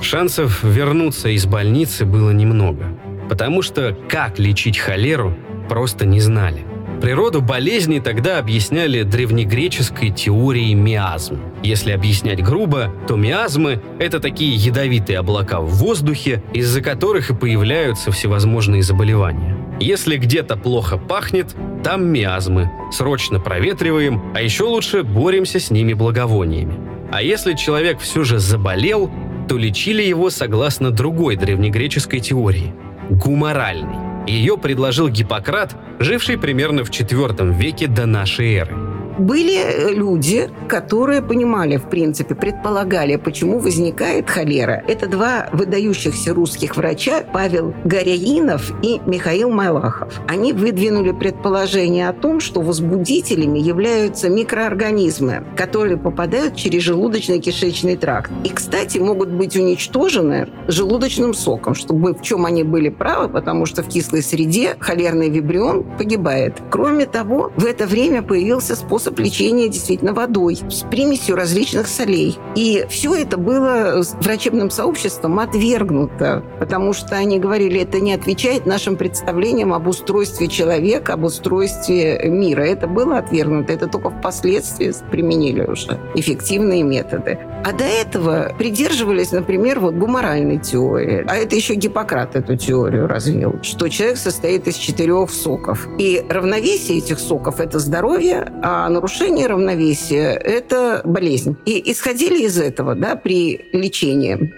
Шансов 0.03 0.65
вернуться 0.65 1.29
из 1.29 1.47
больницы 1.47 2.05
было 2.05 2.31
немного, 2.31 2.87
потому 3.29 3.63
что 3.63 3.97
как 4.09 4.39
лечить 4.39 4.79
холеру 4.79 5.35
просто 5.69 6.07
не 6.07 6.21
знали. 6.21 6.65
Природу 7.01 7.41
болезни 7.41 7.99
тогда 7.99 8.39
объясняли 8.39 9.05
древнегреческой 9.05 10.11
теорией 10.11 10.75
миазм. 10.75 11.41
Если 11.63 11.93
объяснять 11.93 12.43
грубо, 12.43 12.93
то 13.09 13.17
миазмы– 13.17 13.81
это 13.99 14.21
такие 14.21 14.55
ядовитые 14.55 15.19
облака 15.19 15.61
в 15.61 15.71
воздухе, 15.71 16.43
из-за 16.53 16.83
которых 16.83 17.31
и 17.31 17.35
появляются 17.35 18.11
всевозможные 18.11 18.83
заболевания. 18.83 19.57
Если 19.81 20.19
где-то 20.19 20.59
плохо 20.59 20.99
пахнет, 20.99 21.55
там 21.83 22.07
миазмы. 22.07 22.71
Срочно 22.93 23.41
проветриваем, 23.41 24.23
а 24.35 24.43
еще 24.43 24.65
лучше 24.65 25.03
боремся 25.03 25.59
с 25.59 25.71
ними 25.71 25.95
благовониями. 25.95 26.75
А 27.11 27.23
если 27.23 27.55
человек 27.55 27.99
все 27.99 28.25
же 28.25 28.39
заболел, 28.39 29.11
то 29.51 29.59
лечили 29.59 30.01
его 30.01 30.31
согласно 30.31 30.93
другой 30.93 31.35
древнегреческой 31.35 32.21
теории– 32.21 32.73
гуморальной. 33.11 33.97
Ее 34.29 34.57
предложил 34.57 35.09
Гиппократ, 35.09 35.75
живший 35.99 36.39
примерно 36.39 36.85
в 36.85 36.91
IV 36.91 37.53
веке 37.59 37.89
до 37.89 38.07
нашей 38.07 38.55
эры. 38.55 38.90
Были 39.21 39.93
люди, 39.93 40.49
которые 40.67 41.21
понимали, 41.21 41.77
в 41.77 41.91
принципе, 41.91 42.35
предполагали, 42.35 43.17
почему 43.17 43.59
возникает 43.59 44.31
холера. 44.31 44.83
Это 44.89 45.09
два 45.09 45.51
выдающихся 45.53 46.33
русских 46.33 46.75
врача, 46.75 47.23
Павел 47.31 47.75
Горяинов 47.85 48.73
и 48.83 48.99
Михаил 49.05 49.51
Малахов. 49.51 50.19
Они 50.27 50.55
выдвинули 50.55 51.13
предположение 51.13 52.09
о 52.09 52.15
том, 52.15 52.41
что 52.41 52.63
возбудителями 52.63 53.59
являются 53.59 54.31
микроорганизмы, 54.31 55.45
которые 55.55 55.99
попадают 55.99 56.57
через 56.57 56.83
желудочно-кишечный 56.89 57.99
тракт. 57.99 58.31
И, 58.45 58.49
кстати, 58.49 58.97
могут 58.97 59.29
быть 59.29 59.55
уничтожены 59.55 60.49
желудочным 60.67 61.35
соком, 61.35 61.75
чтобы 61.75 62.15
в 62.15 62.23
чем 62.23 62.47
они 62.47 62.65
были 62.65 62.89
правы, 62.89 63.29
потому 63.29 63.67
что 63.67 63.83
в 63.83 63.89
кислой 63.89 64.23
среде 64.23 64.77
холерный 64.81 65.29
вибрион 65.29 65.85
погибает. 65.99 66.55
Кроме 66.71 67.05
того, 67.05 67.53
в 67.55 67.67
это 67.67 67.87
время 67.87 68.23
появился 68.23 68.75
способ 68.75 69.10
лечения 69.19 69.69
действительно 69.69 70.13
водой 70.13 70.59
с 70.69 70.83
примесью 70.83 71.37
различных 71.37 71.87
солей. 71.89 72.39
И 72.55 72.87
все 72.89 73.15
это 73.15 73.37
было 73.37 74.03
врачебным 74.21 74.71
сообществом 74.71 75.39
отвергнуто, 75.39 76.45
потому 76.59 76.93
что 76.93 77.17
они 77.17 77.39
говорили, 77.39 77.81
это 77.81 78.01
не 78.01 78.13
отвечает 78.13 78.67
нашим 78.67 78.97
представлениям 78.97 79.73
об 79.73 79.89
устройстве 79.89 80.49
человека, 80.49 81.15
об 81.15 81.25
устройстве 81.25 82.21
мира. 82.27 82.63
Это 82.63 82.87
было 82.87 83.19
отвергнуто, 83.19 83.73
это 83.73 83.87
только 83.87 84.11
впоследствии 84.11 84.93
применили 85.11 85.65
уже 85.65 85.99
эффективные 86.15 86.83
методы. 86.83 87.39
А 87.65 87.73
до 87.73 87.85
этого 87.85 88.53
придерживались, 88.59 89.33
например, 89.33 89.81
вот 89.81 89.95
гуморальной 89.95 90.59
теории. 90.59 91.25
А 91.29 91.37
это 91.37 91.57
еще 91.57 91.75
Гиппократ 91.75 92.37
эту 92.37 92.57
теорию 92.57 93.07
развил, 93.07 93.57
что 93.63 93.89
человек 93.89 94.17
состоит 94.19 94.67
из 94.67 94.77
четырех 94.77 95.31
соков. 95.31 95.87
И 95.99 96.25
равновесие 96.29 96.99
этих 96.99 97.19
соков– 97.19 97.61
это 97.61 97.79
здоровье, 97.79 98.51
а 98.63 98.89
нарушение 98.91 99.47
равновесия– 99.47 100.31
это 100.45 101.03
болезнь. 101.05 101.57
И 101.65 101.91
исходили 101.91 102.45
из 102.45 102.59
этого 102.59 102.95
да, 102.95 103.17
при 103.17 103.67
лечении. 103.73 104.53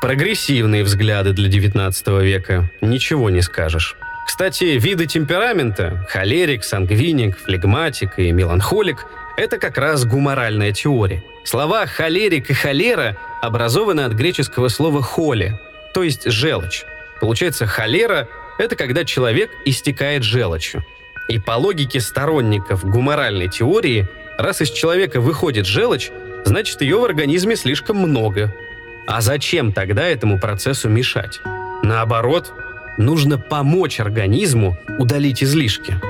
Прогрессивные 0.00 0.82
взгляды 0.82 1.32
для 1.32 1.48
19 1.48 2.08
века. 2.22 2.70
Ничего 2.80 3.28
не 3.28 3.42
скажешь. 3.42 3.96
Кстати, 4.26 4.64
виды 4.78 5.06
темперамента– 5.06 6.06
холерик, 6.08 6.64
сангвиник, 6.64 7.36
флегматик 7.36 8.18
и 8.18 8.32
меланхолик– 8.32 9.06
это 9.36 9.58
как 9.58 9.76
раз 9.76 10.04
гуморальная 10.04 10.72
теория. 10.72 11.22
Слова 11.44 11.86
«холерик» 11.86 12.48
и 12.48 12.54
«холера» 12.54 13.16
образованы 13.42 14.02
от 14.02 14.12
греческого 14.12 14.68
слова 14.68 15.02
«холи», 15.02 15.58
то 15.92 16.02
есть 16.02 16.30
«желчь». 16.30 16.84
Получается, 17.20 17.66
холера– 17.66 18.28
это 18.58 18.76
когда 18.76 19.04
человек 19.04 19.50
истекает 19.64 20.22
желчью. 20.22 20.84
И 21.30 21.38
по 21.38 21.52
логике 21.52 22.00
сторонников 22.00 22.84
гуморальной 22.84 23.48
теории, 23.48 24.08
раз 24.36 24.62
из 24.62 24.70
человека 24.70 25.20
выходит 25.20 25.64
желчь, 25.64 26.10
значит 26.44 26.82
ее 26.82 26.98
в 26.98 27.04
организме 27.04 27.54
слишком 27.54 27.98
много. 27.98 28.52
А 29.06 29.20
зачем 29.20 29.72
тогда 29.72 30.08
этому 30.08 30.40
процессу 30.40 30.88
мешать? 30.88 31.40
Наоборот, 31.84 32.52
нужно 32.98 33.38
помочь 33.38 34.00
организму 34.00 34.76
удалить 34.98 35.44
излишки. 35.44 36.00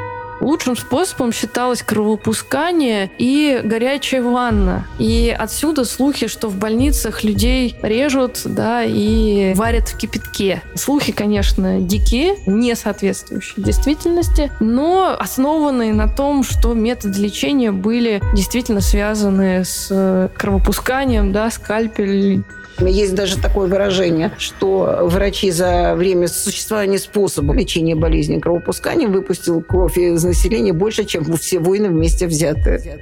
Лучшим 0.40 0.76
способом 0.76 1.33
считалось 1.33 1.83
кровопускание 1.83 3.11
и 3.18 3.61
горячая 3.62 4.22
ванна. 4.22 4.87
И 4.98 5.35
отсюда 5.37 5.85
слухи, 5.85 6.26
что 6.26 6.48
в 6.48 6.57
больницах 6.57 7.24
людей 7.24 7.76
режут, 7.83 8.40
да, 8.44 8.83
и 8.85 9.55
варят 9.55 9.88
в 9.88 9.98
кипятке. 9.98 10.62
Слухи, 10.74 11.12
конечно, 11.12 11.81
дикие, 11.81 12.37
не 12.46 12.74
соответствующие 12.74 13.64
действительности, 13.64 14.50
но 14.61 15.16
основанные 15.18 15.92
на 15.92 16.09
том, 16.09 16.42
что 16.42 16.74
методы 16.74 17.20
лечения 17.20 17.72
были 17.72 18.22
действительно 18.35 18.81
связаны 18.81 19.64
с 19.64 20.31
кровопусканием, 20.37 21.33
да, 21.33 21.50
скальпель, 21.50 22.42
есть 22.88 23.14
даже 23.14 23.38
такое 23.38 23.69
выражение, 23.69 24.33
что 24.38 25.01
врачи 25.03 25.51
за 25.51 25.95
время 25.95 26.29
существования 26.29 26.99
способа 26.99 27.55
лечения 27.55 27.95
болезни 27.95 28.38
кровопускания 28.38 29.09
выпустил 29.09 29.61
кровь 29.62 29.99
из 29.99 30.25
населения 30.25 30.73
больше, 30.73 31.05
чем 31.05 31.25
все 31.37 31.59
войны 31.59 31.88
вместе 31.88 32.27
взятые. 32.27 32.99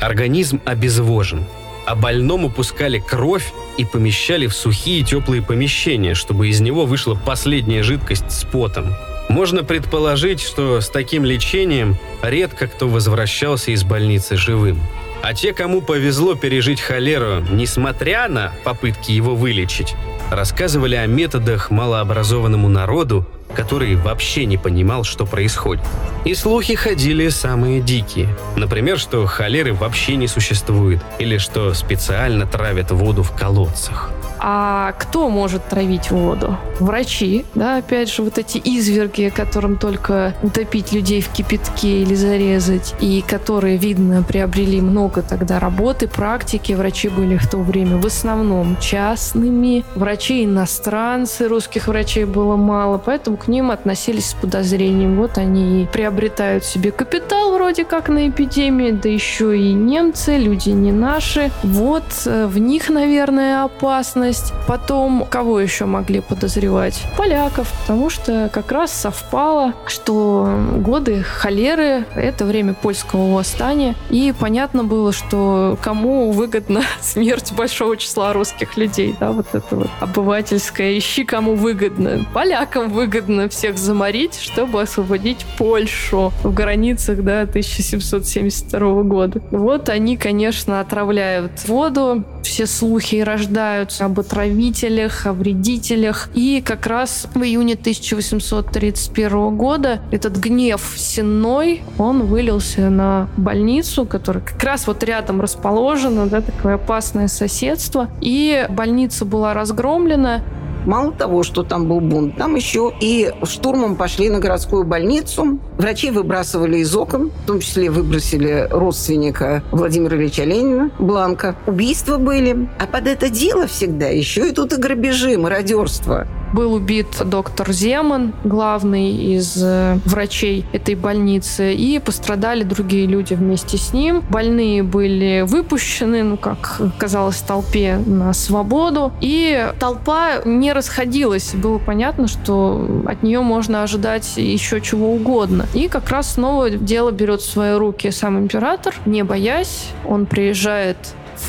Организм 0.00 0.60
обезвожен, 0.64 1.44
а 1.86 1.94
больному 1.94 2.50
пускали 2.50 2.98
кровь 2.98 3.52
и 3.76 3.84
помещали 3.84 4.46
в 4.46 4.54
сухие 4.54 5.04
теплые 5.04 5.42
помещения, 5.42 6.14
чтобы 6.14 6.48
из 6.48 6.60
него 6.60 6.86
вышла 6.86 7.14
последняя 7.14 7.82
жидкость 7.82 8.30
с 8.30 8.44
потом. 8.44 8.94
Можно 9.28 9.62
предположить, 9.62 10.40
что 10.40 10.80
с 10.80 10.88
таким 10.88 11.24
лечением 11.24 11.96
редко 12.22 12.66
кто 12.66 12.88
возвращался 12.88 13.70
из 13.70 13.84
больницы 13.84 14.36
живым. 14.36 14.80
А 15.22 15.34
те, 15.34 15.52
кому 15.52 15.82
повезло 15.82 16.34
пережить 16.34 16.80
холеру, 16.80 17.40
несмотря 17.50 18.28
на 18.28 18.52
попытки 18.64 19.12
его 19.12 19.34
вылечить, 19.34 19.94
рассказывали 20.30 20.94
о 20.94 21.06
методах 21.06 21.70
малообразованному 21.70 22.68
народу, 22.68 23.26
который 23.54 23.96
вообще 23.96 24.46
не 24.46 24.56
понимал, 24.56 25.04
что 25.04 25.26
происходит. 25.26 25.84
И 26.24 26.34
слухи 26.34 26.74
ходили 26.74 27.28
самые 27.28 27.80
дикие. 27.80 28.28
Например, 28.56 28.98
что 28.98 29.26
холеры 29.26 29.74
вообще 29.74 30.16
не 30.16 30.28
существует, 30.28 31.02
или 31.18 31.38
что 31.38 31.74
специально 31.74 32.46
травят 32.46 32.90
воду 32.90 33.22
в 33.22 33.32
колодцах. 33.32 34.10
А 34.42 34.92
кто 34.92 35.28
может 35.28 35.66
травить 35.66 36.10
воду? 36.10 36.56
Врачи, 36.78 37.44
да, 37.54 37.76
опять 37.76 38.10
же, 38.10 38.22
вот 38.22 38.38
эти 38.38 38.56
изверги, 38.56 39.30
которым 39.34 39.76
только 39.76 40.34
утопить 40.42 40.92
людей 40.92 41.20
в 41.20 41.28
кипятке 41.28 42.02
или 42.02 42.14
зарезать, 42.14 42.94
и 43.00 43.22
которые, 43.26 43.76
видно, 43.76 44.22
приобрели 44.22 44.80
много 44.80 45.20
тогда 45.20 45.60
работы, 45.60 46.08
практики. 46.08 46.72
Врачи 46.72 47.08
были 47.08 47.36
в 47.36 47.48
то 47.50 47.58
время 47.58 47.98
в 47.98 48.06
основном 48.06 48.78
частными. 48.80 49.84
Врачи 49.94 50.44
иностранцы, 50.44 51.46
русских 51.46 51.86
врачей 51.86 52.24
было 52.24 52.56
мало, 52.56 52.96
поэтому 52.96 53.36
к 53.36 53.46
ним 53.46 53.70
относились 53.70 54.30
с 54.30 54.34
подозрением. 54.34 55.16
Вот 55.16 55.36
они 55.36 55.82
и 55.82 55.86
приобретают 55.86 56.64
себе 56.64 56.92
капитал 56.92 57.52
вроде 57.52 57.84
как 57.84 58.08
на 58.08 58.28
эпидемии, 58.28 58.92
да 58.92 59.10
еще 59.10 59.58
и 59.58 59.74
немцы, 59.74 60.38
люди 60.38 60.70
не 60.70 60.92
наши. 60.92 61.50
Вот 61.62 62.04
э, 62.24 62.46
в 62.46 62.56
них, 62.58 62.88
наверное, 62.88 63.64
опасность 63.64 64.29
опасность. 64.30 64.52
Потом, 64.66 65.26
кого 65.28 65.60
еще 65.60 65.84
могли 65.84 66.20
подозревать? 66.20 67.02
Поляков, 67.16 67.72
потому 67.80 68.10
что 68.10 68.50
как 68.52 68.70
раз 68.72 68.92
совпало, 68.92 69.74
что 69.86 70.48
годы 70.76 71.22
холеры— 71.22 72.04
это 72.14 72.44
время 72.44 72.74
польского 72.74 73.34
восстания, 73.34 73.94
и 74.10 74.32
понятно 74.38 74.84
было, 74.84 75.12
что 75.12 75.76
кому 75.82 76.30
выгодна 76.30 76.82
смерть 77.00 77.52
большого 77.52 77.96
числа 77.96 78.32
русских 78.32 78.76
людей, 78.76 79.14
да, 79.18 79.32
вот 79.32 79.46
это 79.52 79.76
вот 79.76 79.88
обывательское, 80.00 80.96
ищи 80.96 81.24
кому 81.24 81.54
выгодно. 81.54 82.26
Полякам 82.32 82.90
выгодно 82.90 83.48
всех 83.48 83.78
заморить, 83.78 84.38
чтобы 84.40 84.82
освободить 84.82 85.44
Польшу 85.58 86.32
в 86.42 86.54
границах, 86.54 87.22
да, 87.22 87.42
1772 87.42 89.02
года. 89.02 89.40
Вот 89.50 89.88
они, 89.88 90.16
конечно, 90.16 90.80
отравляют 90.80 91.66
воду, 91.66 92.24
все 92.42 92.66
слухи 92.66 93.16
рождаются 93.16 94.04
об 94.04 94.19
отравителях, 94.20 95.26
о 95.26 95.32
вредителях. 95.32 96.28
И 96.34 96.62
как 96.64 96.86
раз 96.86 97.26
в 97.34 97.42
июне 97.42 97.74
1831 97.74 99.56
года 99.56 100.00
этот 100.10 100.36
гнев 100.36 100.94
сенной, 100.96 101.82
он 101.98 102.24
вылился 102.24 102.90
на 102.90 103.28
больницу, 103.36 104.06
которая 104.06 104.42
как 104.44 104.62
раз 104.62 104.86
вот 104.86 105.02
рядом 105.02 105.40
расположена, 105.40 106.26
да, 106.26 106.40
такое 106.40 106.74
опасное 106.74 107.28
соседство. 107.28 108.08
И 108.20 108.66
больница 108.70 109.24
была 109.24 109.54
разгромлена, 109.54 110.42
Мало 110.90 111.12
того, 111.12 111.44
что 111.44 111.62
там 111.62 111.86
был 111.86 112.00
бунт, 112.00 112.36
там 112.36 112.56
еще 112.56 112.92
и 113.00 113.32
штурмом 113.44 113.94
пошли 113.94 114.28
на 114.28 114.40
городскую 114.40 114.82
больницу. 114.82 115.60
Врачи 115.78 116.10
выбрасывали 116.10 116.78
из 116.78 116.96
окон, 116.96 117.30
в 117.44 117.46
том 117.46 117.60
числе 117.60 117.92
выбросили 117.92 118.66
родственника 118.68 119.62
Владимира 119.70 120.16
Ильича 120.16 120.42
Ленина, 120.42 120.90
Бланка. 120.98 121.54
Убийства 121.68 122.16
были. 122.18 122.68
А 122.80 122.88
под 122.88 123.06
это 123.06 123.30
дело 123.30 123.68
всегда 123.68 124.08
еще 124.08 124.48
и 124.48 124.52
тут 124.52 124.72
и 124.72 124.78
грабежи, 124.78 125.38
мародерство. 125.38 126.26
Был 126.52 126.74
убит 126.74 127.06
доктор 127.24 127.72
Земан, 127.72 128.32
главный 128.44 129.10
из 129.10 129.62
э, 129.62 129.98
врачей 130.04 130.64
этой 130.72 130.94
больницы, 130.94 131.74
и 131.74 131.98
пострадали 131.98 132.64
другие 132.64 133.06
люди 133.06 133.34
вместе 133.34 133.76
с 133.76 133.92
ним. 133.92 134.22
Больные 134.28 134.82
были 134.82 135.44
выпущены, 135.46 136.22
ну, 136.22 136.36
как 136.36 136.80
казалось 136.98 137.40
толпе, 137.40 137.96
на 138.04 138.32
свободу. 138.32 139.12
И 139.20 139.70
толпа 139.78 140.42
не 140.44 140.72
расходилась. 140.72 141.54
Было 141.54 141.78
понятно, 141.78 142.26
что 142.26 143.04
от 143.06 143.22
нее 143.22 143.40
можно 143.40 143.82
ожидать 143.82 144.36
еще 144.36 144.80
чего 144.80 145.12
угодно. 145.12 145.66
И 145.74 145.88
как 145.88 146.08
раз 146.10 146.34
снова 146.34 146.70
дело 146.70 147.10
берет 147.10 147.40
в 147.42 147.50
свои 147.50 147.74
руки 147.74 148.10
сам 148.10 148.38
император, 148.38 148.94
не 149.06 149.22
боясь. 149.22 149.88
Он 150.06 150.26
приезжает 150.26 150.96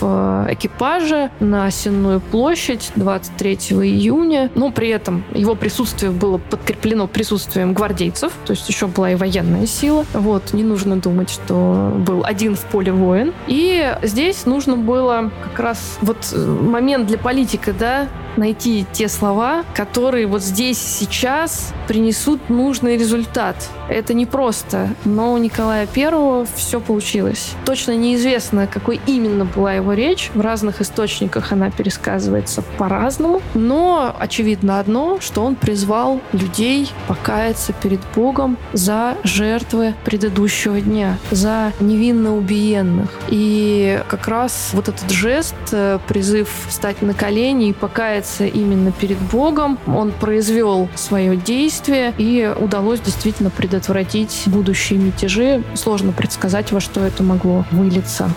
э, 0.02 0.48
экипажа 0.50 1.32
на 1.40 1.70
Сенную 1.72 2.20
площадь 2.20 2.92
23 2.96 3.56
июня. 3.56 4.50
Но 4.56 4.72
при 4.72 4.90
этом 4.90 5.24
его 5.34 5.56
присутствие 5.56 6.12
было 6.12 6.38
подкреплено 6.38 7.08
присутствием 7.08 7.74
гвардейцев, 7.74 8.34
то 8.46 8.52
есть 8.52 8.68
еще 8.70 8.88
была 8.88 9.12
и 9.12 9.16
военная 9.16 9.66
сила. 9.66 10.06
Вот, 10.14 10.54
не 10.54 10.64
нужно 10.64 10.98
думать, 10.98 11.30
что 11.30 11.94
был 12.06 12.24
один 12.24 12.56
в 12.56 12.62
поле 12.66 12.92
воин. 12.92 13.34
И 13.48 13.96
здесь 14.04 14.46
нужно 14.46 14.76
было 14.78 15.32
как 15.44 15.60
раз 15.60 15.98
вот 16.02 16.18
э, 16.34 16.38
момент 16.38 17.08
для 17.08 17.18
политика, 17.18 17.74
да, 17.74 18.08
найти 18.38 18.86
те 18.92 19.08
слова, 19.08 19.64
которые 19.74 20.28
вот 20.28 20.42
здесь 20.42 20.78
сейчас 20.78 21.74
принесут 21.88 22.50
нужный 22.50 22.98
результат. 22.98 23.56
Это 23.90 24.14
не 24.14 24.26
просто, 24.26 24.90
но 25.04 25.34
у 25.34 25.38
Николая 25.38 25.86
Первого 25.86 26.48
все 26.56 26.80
получилось. 26.80 27.52
Точно 27.66 27.96
неизвестно, 27.96 28.68
какой 28.68 29.00
именно 29.06 29.46
была 29.46 29.74
его 29.74 29.94
речь. 29.94 30.32
В 30.34 30.42
разных 30.42 30.82
источниках 30.82 31.52
она 31.52 31.70
пересказывается 31.70 32.64
по-разному. 32.78 33.42
Но 33.54 34.16
очевидно 34.18 34.80
одно, 34.80 35.20
что 35.20 35.44
он 35.44 35.56
призвал 35.56 36.22
людей 36.32 36.90
покаяться 37.08 37.74
перед 37.74 38.00
Богом 38.16 38.58
за 38.74 39.18
жертвы 39.24 39.94
предыдущего 40.06 40.80
дня, 40.80 41.18
за 41.32 41.74
невинно 41.80 42.38
убиенных. 42.38 43.10
И 43.30 44.02
как 44.08 44.28
раз 44.28 44.70
вот 44.74 44.88
этот 44.88 45.10
жест, 45.10 45.56
э, 45.72 46.00
призыв 46.08 46.50
встать 46.68 47.02
на 47.02 47.14
колени 47.14 47.70
и 47.70 47.74
покаяться 47.74 48.21
именно 48.40 48.92
перед 48.92 49.18
Богом, 49.18 49.78
он 49.88 50.12
произвел 50.12 50.90
свое 50.96 51.36
действие 51.36 52.14
и 52.18 52.54
удалось 52.60 53.00
действительно 53.00 53.50
предотвратить 53.50 54.44
будущие 54.48 55.00
мятежи. 55.00 55.64
Сложно 55.76 56.12
предсказать, 56.12 56.72
во 56.72 56.80
что 56.80 57.02
это 57.02 57.24
могло 57.24 57.66
вылиться. 57.72 58.30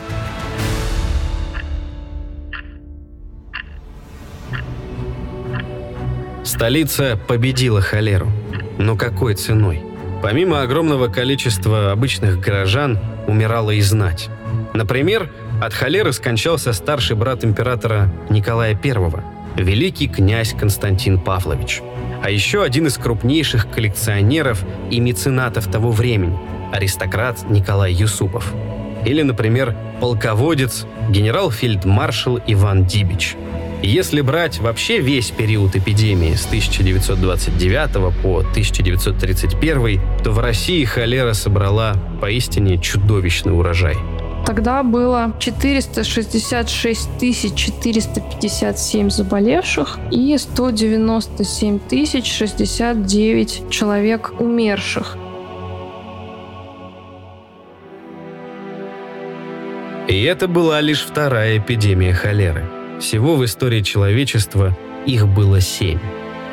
Столица 6.44 7.18
победила 7.26 7.80
холеру. 7.80 8.28
Но 8.78 8.96
какой 8.96 9.34
ценой? 9.34 9.82
Помимо 10.22 10.62
огромного 10.62 11.08
количества 11.08 11.92
обычных 11.92 12.40
горожан, 12.40 12.98
умирала 13.26 13.70
и 13.70 13.80
знать. 13.80 14.28
Например, 14.72 15.30
от 15.60 15.72
холеры 15.72 16.12
скончался 16.12 16.72
старший 16.72 17.16
брат 17.16 17.44
императора 17.44 18.10
Николая 18.30 18.78
I, 18.82 19.33
великий 19.56 20.08
князь 20.08 20.54
Константин 20.58 21.18
Павлович– 21.18 21.82
а 22.24 22.30
еще 22.30 22.62
один 22.62 22.86
из 22.86 22.96
крупнейших 22.96 23.70
коллекционеров 23.70 24.64
и 24.90 24.98
меценатов 24.98 25.70
того 25.70 25.90
времени– 25.90 26.38
аристократ 26.72 27.50
Николай 27.50 27.92
Юсупов. 27.92 28.50
Или, 29.04 29.20
например, 29.20 29.76
полководец, 30.00 30.86
генерал-фельдмаршал 31.10 32.40
Иван 32.46 32.86
Дибич. 32.86 33.36
Если 33.82 34.22
брать 34.22 34.58
вообще 34.58 35.00
весь 35.00 35.30
период 35.32 35.76
эпидемии 35.76 36.32
с 36.32 36.46
1929 36.46 38.22
по 38.22 38.38
1931, 38.38 40.00
то 40.24 40.30
в 40.30 40.38
России 40.38 40.82
холера 40.86 41.34
собрала 41.34 41.94
поистине 42.22 42.78
чудовищный 42.78 43.54
урожай– 43.54 43.96
Тогда 44.46 44.82
было 44.82 45.32
466 45.38 47.08
457 47.54 49.10
заболевших 49.10 49.98
и 50.10 50.36
197 50.36 51.78
069 51.88 53.70
человек 53.70 54.32
умерших. 54.38 55.16
И 60.08 60.22
это 60.22 60.46
была 60.48 60.82
лишь 60.82 61.00
вторая 61.00 61.56
эпидемия 61.58 62.12
холеры. 62.12 62.64
Всего 63.00 63.36
в 63.36 63.44
истории 63.44 63.80
человечества 63.80 64.76
их 65.06 65.26
было 65.26 65.60
семь. 65.60 65.98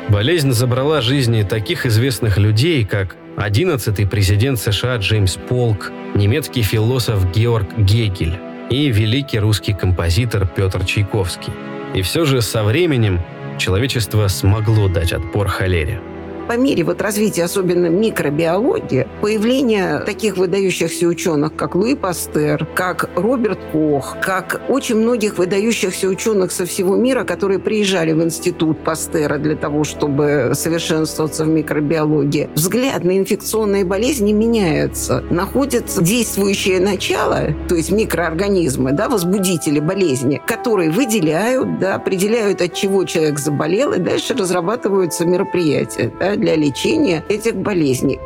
Болезнь 0.08 0.52
забрала 0.52 1.00
жизни 1.02 1.42
таких 1.42 1.84
известных 1.86 2.38
людей, 2.38 2.84
как 2.84 3.16
11-й 3.36 4.06
президент 4.06 4.58
США 4.58 4.96
Джеймс 4.96 5.36
Полк, 5.48 5.90
немецкий 6.14 6.62
философ 6.62 7.30
Георг 7.32 7.66
Гегель 7.78 8.38
и 8.70 8.88
великий 8.88 9.38
русский 9.38 9.72
композитор 9.72 10.46
Петр 10.46 10.84
Чайковский. 10.84 11.52
И 11.94 12.02
все 12.02 12.24
же 12.24 12.42
со 12.42 12.62
временем 12.64 13.20
человечество 13.58 14.28
смогло 14.28 14.88
дать 14.88 15.12
отпор 15.12 15.48
холере– 15.48 16.00
по 16.42 16.56
мере 16.56 16.84
вот 16.84 17.00
развития, 17.00 17.44
особенно 17.44 17.86
микробиологии, 17.86 19.06
появление 19.20 20.00
таких 20.00 20.36
выдающихся 20.36 21.06
ученых, 21.06 21.54
как 21.56 21.74
Луи 21.74 21.94
Пастер, 21.94 22.66
как 22.74 23.10
Роберт 23.16 23.58
Кох, 23.72 24.16
как 24.22 24.60
очень 24.68 24.96
многих 24.96 25.38
выдающихся 25.38 26.08
ученых 26.08 26.52
со 26.52 26.66
всего 26.66 26.96
мира, 26.96 27.24
которые 27.24 27.58
приезжали 27.58 28.12
в 28.12 28.22
институт 28.22 28.82
Пастера 28.84 29.38
для 29.38 29.56
того, 29.56 29.84
чтобы 29.84 30.52
совершенствоваться 30.54 31.44
в 31.44 31.48
микробиологии, 31.48 32.50
взгляд 32.54 33.04
на 33.04 33.16
инфекционные 33.18 33.84
болезни 33.84 34.32
меняется. 34.32 35.22
Находится 35.30 36.02
действующее 36.02 36.80
начало, 36.80 37.54
то 37.68 37.74
есть 37.74 37.90
микроорганизмы, 37.90 38.92
да, 38.92 39.08
возбудители 39.08 39.80
болезни, 39.80 40.40
которые 40.46 40.90
выделяют, 40.90 41.78
да, 41.78 41.94
определяют, 41.94 42.60
от 42.60 42.74
чего 42.74 43.04
человек 43.04 43.38
заболел, 43.38 43.92
и 43.92 43.98
дальше 43.98 44.34
разрабатываются 44.34 45.24
мероприятия. 45.24 46.12
Да, 46.20 46.31
для 46.36 46.56
лечения 46.56 47.24
этих 47.28 47.56
болезней. 47.56 48.18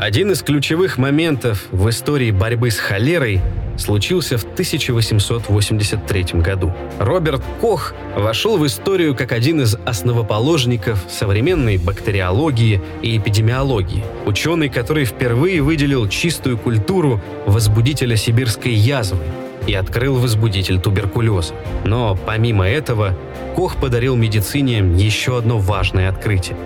Один 0.00 0.30
из 0.30 0.42
ключевых 0.42 0.96
моментов 0.96 1.66
в 1.72 1.88
истории 1.90 2.30
борьбы 2.30 2.70
с 2.70 2.78
холерой 2.78 3.42
случился 3.76 4.38
в 4.38 4.44
1883 4.44 6.40
году. 6.40 6.72
Роберт 6.98 7.42
Кох 7.60 7.92
вошел 8.16 8.56
в 8.56 8.66
историю 8.66 9.14
как 9.14 9.32
один 9.32 9.60
из 9.60 9.76
основоположников 9.84 11.04
современной 11.08 11.76
бактериологии 11.76 12.80
и 13.02 13.18
эпидемиологии. 13.18 14.02
Ученый, 14.24 14.70
который 14.70 15.04
впервые 15.04 15.60
выделил 15.60 16.08
чистую 16.08 16.56
культуру 16.56 17.20
возбудителя 17.46 18.16
сибирской 18.16 18.72
язвы 18.72 19.18
и 19.66 19.74
открыл 19.74 20.16
возбудитель 20.16 20.80
туберкулеза. 20.80 21.54
Но 21.84 22.16
помимо 22.26 22.68
этого, 22.68 23.14
Кох 23.54 23.76
подарил 23.76 24.16
медицине 24.16 24.78
еще 24.78 25.38
одно 25.38 25.58
важное 25.58 26.08
открытие 26.08 26.56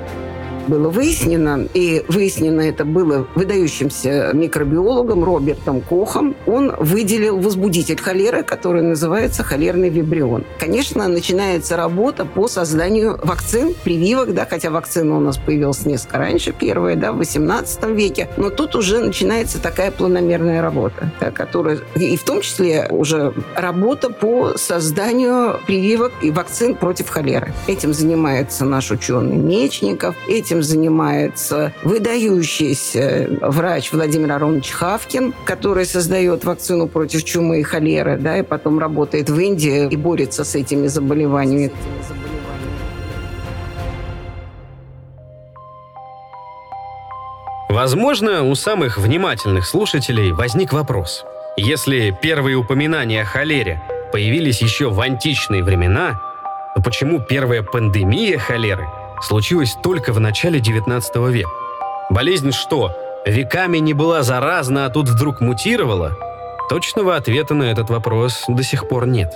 было 0.66 0.88
выяснено, 0.88 1.66
и 1.74 2.04
выяснено 2.08 2.60
это 2.62 2.84
было 2.84 3.26
выдающимся 3.34 4.30
микробиологом 4.32 5.24
Робертом 5.24 5.80
Кохом, 5.80 6.34
он 6.46 6.74
выделил 6.78 7.38
возбудитель 7.38 8.00
холеры, 8.00 8.42
который 8.42 8.82
называется 8.82 9.42
холерный 9.42 9.88
вибрион. 9.88 10.44
Конечно, 10.58 11.08
начинается 11.08 11.76
работа 11.76 12.24
по 12.24 12.48
созданию 12.48 13.18
вакцин, 13.22 13.74
прививок, 13.84 14.34
да, 14.34 14.46
хотя 14.48 14.70
вакцина 14.70 15.16
у 15.16 15.20
нас 15.20 15.38
появилась 15.38 15.84
несколько 15.86 16.18
раньше, 16.18 16.52
первая, 16.52 16.96
да, 16.96 17.12
в 17.12 17.18
18 17.18 17.84
веке, 17.90 18.28
но 18.36 18.50
тут 18.50 18.74
уже 18.74 19.00
начинается 19.00 19.60
такая 19.60 19.90
планомерная 19.90 20.62
работа, 20.62 21.10
да, 21.20 21.30
которая, 21.30 21.78
и 21.96 22.16
в 22.16 22.24
том 22.24 22.40
числе 22.40 22.86
уже 22.90 23.34
работа 23.54 24.10
по 24.10 24.56
созданию 24.56 25.60
прививок 25.66 26.12
и 26.22 26.30
вакцин 26.30 26.74
против 26.74 27.08
холеры. 27.08 27.52
Этим 27.66 27.92
занимается 27.92 28.64
наш 28.64 28.90
ученый 28.90 29.36
Мечников, 29.36 30.14
этим 30.28 30.53
этим 30.54 30.62
занимается 30.62 31.72
выдающийся 31.82 33.28
врач 33.40 33.92
Владимир 33.92 34.32
Аронович 34.32 34.70
Хавкин, 34.70 35.34
который 35.44 35.84
создает 35.84 36.44
вакцину 36.44 36.86
против 36.86 37.24
чумы 37.24 37.60
и 37.60 37.62
холеры, 37.62 38.16
да, 38.16 38.38
и 38.38 38.42
потом 38.42 38.78
работает 38.78 39.30
в 39.30 39.38
Индии 39.38 39.88
и 39.90 39.96
борется 39.96 40.44
с 40.44 40.54
этими 40.54 40.86
заболеваниями. 40.86 41.72
Возможно, 47.68 48.44
у 48.44 48.54
самых 48.54 48.98
внимательных 48.98 49.66
слушателей 49.66 50.30
возник 50.30 50.72
вопрос. 50.72 51.24
Если 51.56 52.16
первые 52.22 52.56
упоминания 52.56 53.22
о 53.22 53.24
холере 53.24 53.82
появились 54.12 54.62
еще 54.62 54.90
в 54.90 55.00
античные 55.00 55.64
времена, 55.64 56.20
то 56.76 56.82
почему 56.82 57.20
первая 57.20 57.62
пандемия 57.62 58.38
холеры 58.38 58.86
случилось 59.22 59.76
только 59.82 60.12
в 60.12 60.20
начале 60.20 60.60
19 60.60 61.16
века. 61.30 61.50
Болезнь 62.10 62.52
что, 62.52 62.92
веками 63.26 63.78
не 63.78 63.94
была 63.94 64.22
заразна, 64.22 64.86
а 64.86 64.90
тут 64.90 65.08
вдруг 65.08 65.40
мутировала? 65.40 66.16
Точного 66.68 67.16
ответа 67.16 67.54
на 67.54 67.64
этот 67.64 67.90
вопрос 67.90 68.44
до 68.48 68.62
сих 68.62 68.88
пор 68.88 69.06
нет. 69.06 69.32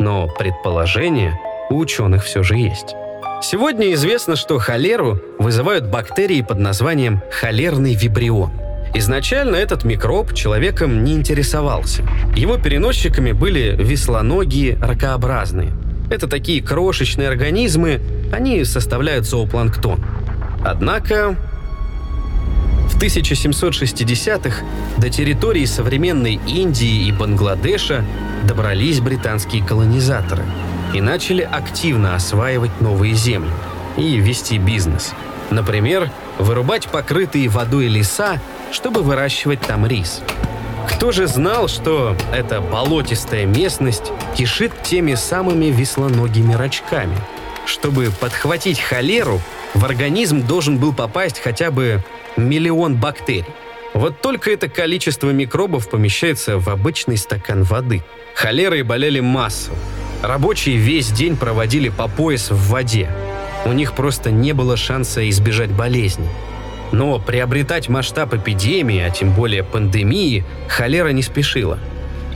Но 0.00 0.28
предположения 0.38 1.38
у 1.70 1.78
ученых 1.78 2.24
все 2.24 2.42
же 2.42 2.56
есть. 2.56 2.94
Сегодня 3.42 3.92
известно, 3.92 4.36
что 4.36 4.58
холеру 4.58 5.18
вызывают 5.38 5.86
бактерии 5.86 6.42
под 6.42 6.58
названием 6.58 7.20
холерный 7.30 7.94
вибрион. 7.94 8.50
Изначально 8.94 9.56
этот 9.56 9.84
микроб 9.84 10.32
человеком 10.34 11.02
не 11.04 11.14
интересовался. 11.14 12.02
Его 12.36 12.58
переносчиками 12.58 13.32
были 13.32 13.74
веслоногие 13.76 14.76
ракообразные– 14.80 15.72
это 16.10 16.28
такие 16.28 16.62
крошечные 16.62 17.28
организмы, 17.28 18.00
они 18.32 18.64
составляют 18.64 19.26
зоопланктон. 19.26 20.04
Однако 20.64 21.36
В 22.88 22.96
1760-х 22.96 24.64
до 24.98 25.10
территории 25.10 25.64
современной 25.64 26.40
Индии 26.46 27.08
и 27.08 27.12
Бангладеша 27.12 28.04
добрались 28.46 29.00
британские 29.00 29.64
колонизаторы 29.64 30.44
и 30.94 31.00
начали 31.00 31.42
активно 31.42 32.14
осваивать 32.14 32.80
новые 32.80 33.14
земли 33.14 33.50
и 33.96 34.16
вести 34.16 34.58
бизнес. 34.58 35.12
Например, 35.50 36.10
вырубать 36.38 36.88
покрытые 36.88 37.48
водой 37.48 37.88
леса, 37.88 38.40
чтобы 38.72 39.02
выращивать 39.02 39.60
там 39.60 39.86
рис. 39.86 40.20
Кто 40.88 41.12
же 41.12 41.26
знал, 41.26 41.68
что 41.68 42.16
эта 42.32 42.60
болотистая 42.60 43.46
местность 43.46 44.12
кишит 44.36 44.72
теми 44.82 45.14
самыми 45.14 45.66
веслоногими 45.66 46.54
рачками? 46.54 47.16
Чтобы 47.66 48.10
подхватить 48.20 48.80
холеру, 48.80 49.40
в 49.74 49.84
организм 49.84 50.46
должен 50.46 50.78
был 50.78 50.92
попасть 50.92 51.38
хотя 51.38 51.70
бы 51.70 52.02
миллион 52.36 52.96
бактерий. 52.96 53.46
Вот 53.94 54.20
только 54.20 54.50
это 54.50 54.68
количество 54.68 55.30
микробов 55.30 55.88
помещается 55.88 56.58
в 56.58 56.68
обычный 56.68 57.16
стакан 57.16 57.62
воды. 57.62 58.02
Холерой 58.34 58.82
болели 58.82 59.20
массово. 59.20 59.76
Рабочие 60.22 60.76
весь 60.76 61.10
день 61.10 61.36
проводили 61.36 61.90
по 61.90 62.08
пояс 62.08 62.50
в 62.50 62.68
воде. 62.70 63.10
У 63.64 63.72
них 63.72 63.92
просто 63.92 64.30
не 64.30 64.52
было 64.52 64.76
шанса 64.76 65.28
избежать 65.30 65.70
болезни. 65.70 66.28
Но 66.92 67.18
приобретать 67.18 67.88
масштаб 67.88 68.34
эпидемии, 68.34 69.00
а 69.00 69.10
тем 69.10 69.32
более 69.32 69.64
пандемии, 69.64 70.44
холера 70.68 71.08
не 71.08 71.22
спешила. 71.22 71.78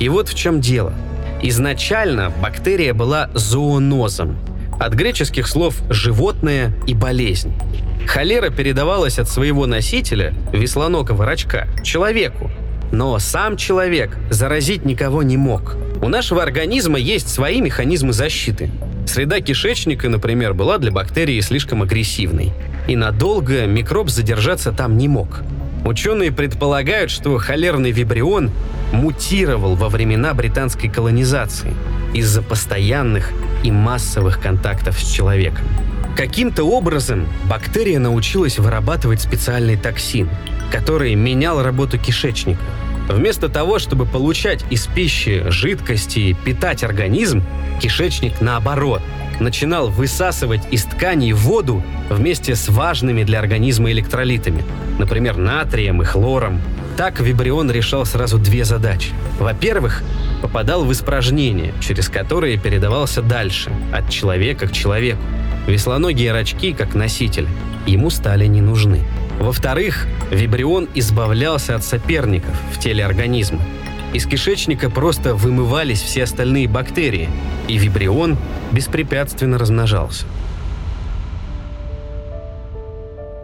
И 0.01 0.09
вот 0.09 0.29
в 0.29 0.35
чем 0.35 0.61
дело. 0.61 0.95
Изначально 1.43 2.33
бактерия 2.43 2.95
была 2.95 3.31
зоонозом, 3.35 4.39
от 4.79 4.95
греческих 4.95 5.47
слов 5.47 5.81
«животное» 5.91 6.73
и 6.87 6.95
«болезнь». 6.95 7.53
Холера 8.07 8.51
передавалась 8.51 9.19
от 9.19 9.29
своего 9.29 9.67
носителя, 9.67 10.33
веслоногого 10.53 11.27
рачка, 11.27 11.69
человеку. 11.83 12.51
Но 12.91 13.19
сам 13.19 13.57
человек 13.57 14.17
заразить 14.31 14.85
никого 14.85 15.23
не 15.23 15.37
мог. 15.37 15.77
У 16.01 16.09
нашего 16.09 16.43
организма 16.43 16.99
есть 16.99 17.29
свои 17.29 17.61
механизмы 17.61 18.13
защиты. 18.13 18.71
Среда 19.07 19.41
кишечника, 19.41 20.09
например, 20.09 20.55
была 20.55 20.79
для 20.79 20.91
бактерии 20.91 21.41
слишком 21.41 21.83
агрессивной. 21.83 22.53
И 22.89 22.97
надолго 22.97 23.67
микроб 23.67 24.09
задержаться 24.09 24.73
там 24.73 24.97
не 24.97 25.09
мог. 25.09 25.43
Ученые 25.85 26.33
предполагают, 26.33 27.11
что 27.11 27.37
холерный 27.37 27.93
вибрион 27.93 28.51
мутировал 28.93 29.77
во 29.77 29.89
времена 29.89 30.35
британской 30.35 30.89
колонизации 30.91 31.75
из-за 32.15 32.43
постоянных 32.43 33.31
и 33.63 33.71
массовых 33.71 34.41
контактов 34.41 34.99
с 34.99 35.07
человеком. 35.11 35.67
Каким-то 36.17 36.65
образом 36.65 37.29
бактерия 37.45 37.99
научилась 38.01 38.59
вырабатывать 38.59 39.21
специальный 39.21 39.77
токсин, 39.77 40.29
который 40.73 41.15
менял 41.15 41.63
работу 41.63 41.99
кишечника. 41.99 42.61
Вместо 43.09 43.49
того, 43.49 43.79
чтобы 43.79 44.05
получать 44.05 44.65
из 44.71 44.87
пищи 44.87 45.45
жидкости 45.49 46.19
и 46.19 46.35
питать 46.35 46.85
организм, 46.85 47.43
кишечник 47.81 48.41
наоборот 48.41 49.03
начинал 49.41 49.89
высасывать 49.89 50.63
из 50.71 50.85
тканей 50.85 51.33
воду 51.33 51.83
вместе 52.11 52.55
с 52.55 52.69
важными 52.69 53.23
для 53.23 53.39
организма 53.39 53.91
электролитами, 53.93 54.65
например, 54.99 55.37
натрием 55.37 56.03
и 56.03 56.05
хлором. 56.05 56.61
Так 56.97 57.21
вибрион 57.21 57.71
решал 57.71 58.05
сразу 58.05 58.39
две 58.39 58.65
задачи. 58.65 59.11
Во-первых, 59.39 60.03
попадал 60.43 60.85
в 60.85 60.93
испражнения, 60.93 61.73
через 61.81 62.09
которые 62.09 62.59
передавался 62.59 63.23
дальше, 63.23 63.71
от 63.93 64.11
человека 64.11 64.67
к 64.67 64.73
человеку. 64.73 65.23
Веслоногие 65.69 66.33
рачки, 66.33 66.73
как 66.73 66.95
носитель, 66.95 67.47
ему 67.87 68.11
стали 68.11 68.47
не 68.47 68.61
нужны. 68.61 69.05
Во-вторых, 69.39 70.07
вибрион 70.31 70.89
избавлялся 70.95 71.77
от 71.77 71.85
соперников 71.85 72.55
в 72.73 72.79
теле 72.81 73.05
организма. 73.05 73.61
Из 74.13 74.27
кишечника 74.27 74.91
просто 74.91 75.35
вымывались 75.35 76.01
все 76.03 76.25
остальные 76.25 76.69
бактерии, 76.69 77.29
и 77.69 77.77
вибрион 77.77 78.37
беспрепятственно 78.73 79.59
размножался. 79.59 80.25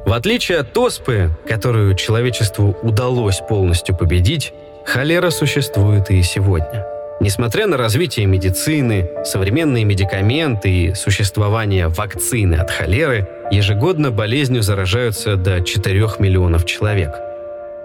В 0.07 0.13
отличие 0.13 0.59
от 0.59 0.77
оспы, 0.77 1.31
которую 1.49 1.95
человечеству 1.95 2.77
удалось 2.83 3.41
полностью 3.41 3.97
победить, 3.97 4.53
холера 4.85 5.31
существует 5.31 6.11
и 6.11 6.23
сегодня– 6.23 6.87
Несмотря 7.21 7.67
на 7.67 7.77
развитие 7.77 8.27
медицины, 8.27 9.09
современные 9.25 9.85
медикаменты 9.85 10.69
и 10.69 10.95
существование 10.95 11.89
вакцины 11.89 12.57
от 12.57 12.71
холеры, 12.71 13.29
ежегодно 13.51 14.11
болезнью 14.11 14.63
заражаются 14.63 15.37
до 15.37 15.61
4 15.61 16.01
миллионов 16.19 16.65
человек, 16.67 17.15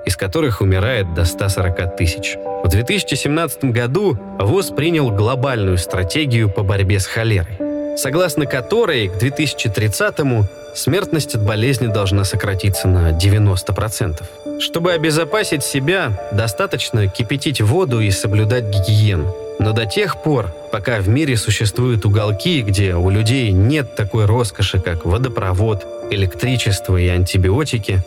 из 0.05 0.15
которых 0.15 0.61
умирает 0.61 1.13
до 1.13 1.25
140 1.25 1.95
тысяч. 1.97 2.35
В 2.63 2.67
2017 2.67 3.65
году 3.65 4.17
ВОЗ 4.39 4.71
принял 4.71 5.09
глобальную 5.11 5.77
стратегию 5.77 6.49
по 6.49 6.63
борьбе 6.63 6.99
с 6.99 7.05
холерой, 7.05 7.57
согласно 7.97 8.45
которой 8.45 9.07
к 9.07 9.21
2030-му 9.21 10.45
смертность 10.75 11.35
от 11.35 11.43
болезни 11.43 11.87
должна 11.87 12.23
сократиться 12.23 12.87
на 12.87 13.11
90%. 13.11 14.59
Чтобы 14.59 14.93
обезопасить 14.93 15.63
себя, 15.63 16.11
достаточно 16.31 17.07
кипятить 17.07 17.61
воду 17.61 18.01
и 18.01 18.11
соблюдать 18.11 18.65
гигиену. 18.65 19.48
Но 19.59 19.73
до 19.73 19.85
тех 19.85 20.21
пор, 20.21 20.53
пока 20.71 20.99
в 21.01 21.09
мире 21.09 21.35
существуют 21.35 22.05
уголки, 22.05 22.61
где 22.61 22.95
у 22.95 23.09
людей 23.09 23.51
нет 23.51 23.95
такой 23.95 24.25
роскоши, 24.25 24.79
как 24.79 25.05
водопровод, 25.05 25.85
электричество 26.11 26.95
и 26.95 27.07
антибиотики, 27.07 28.01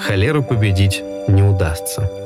холеру 0.00 0.42
победить 0.42 1.02
не 1.28 1.42
удастся. 1.42 2.23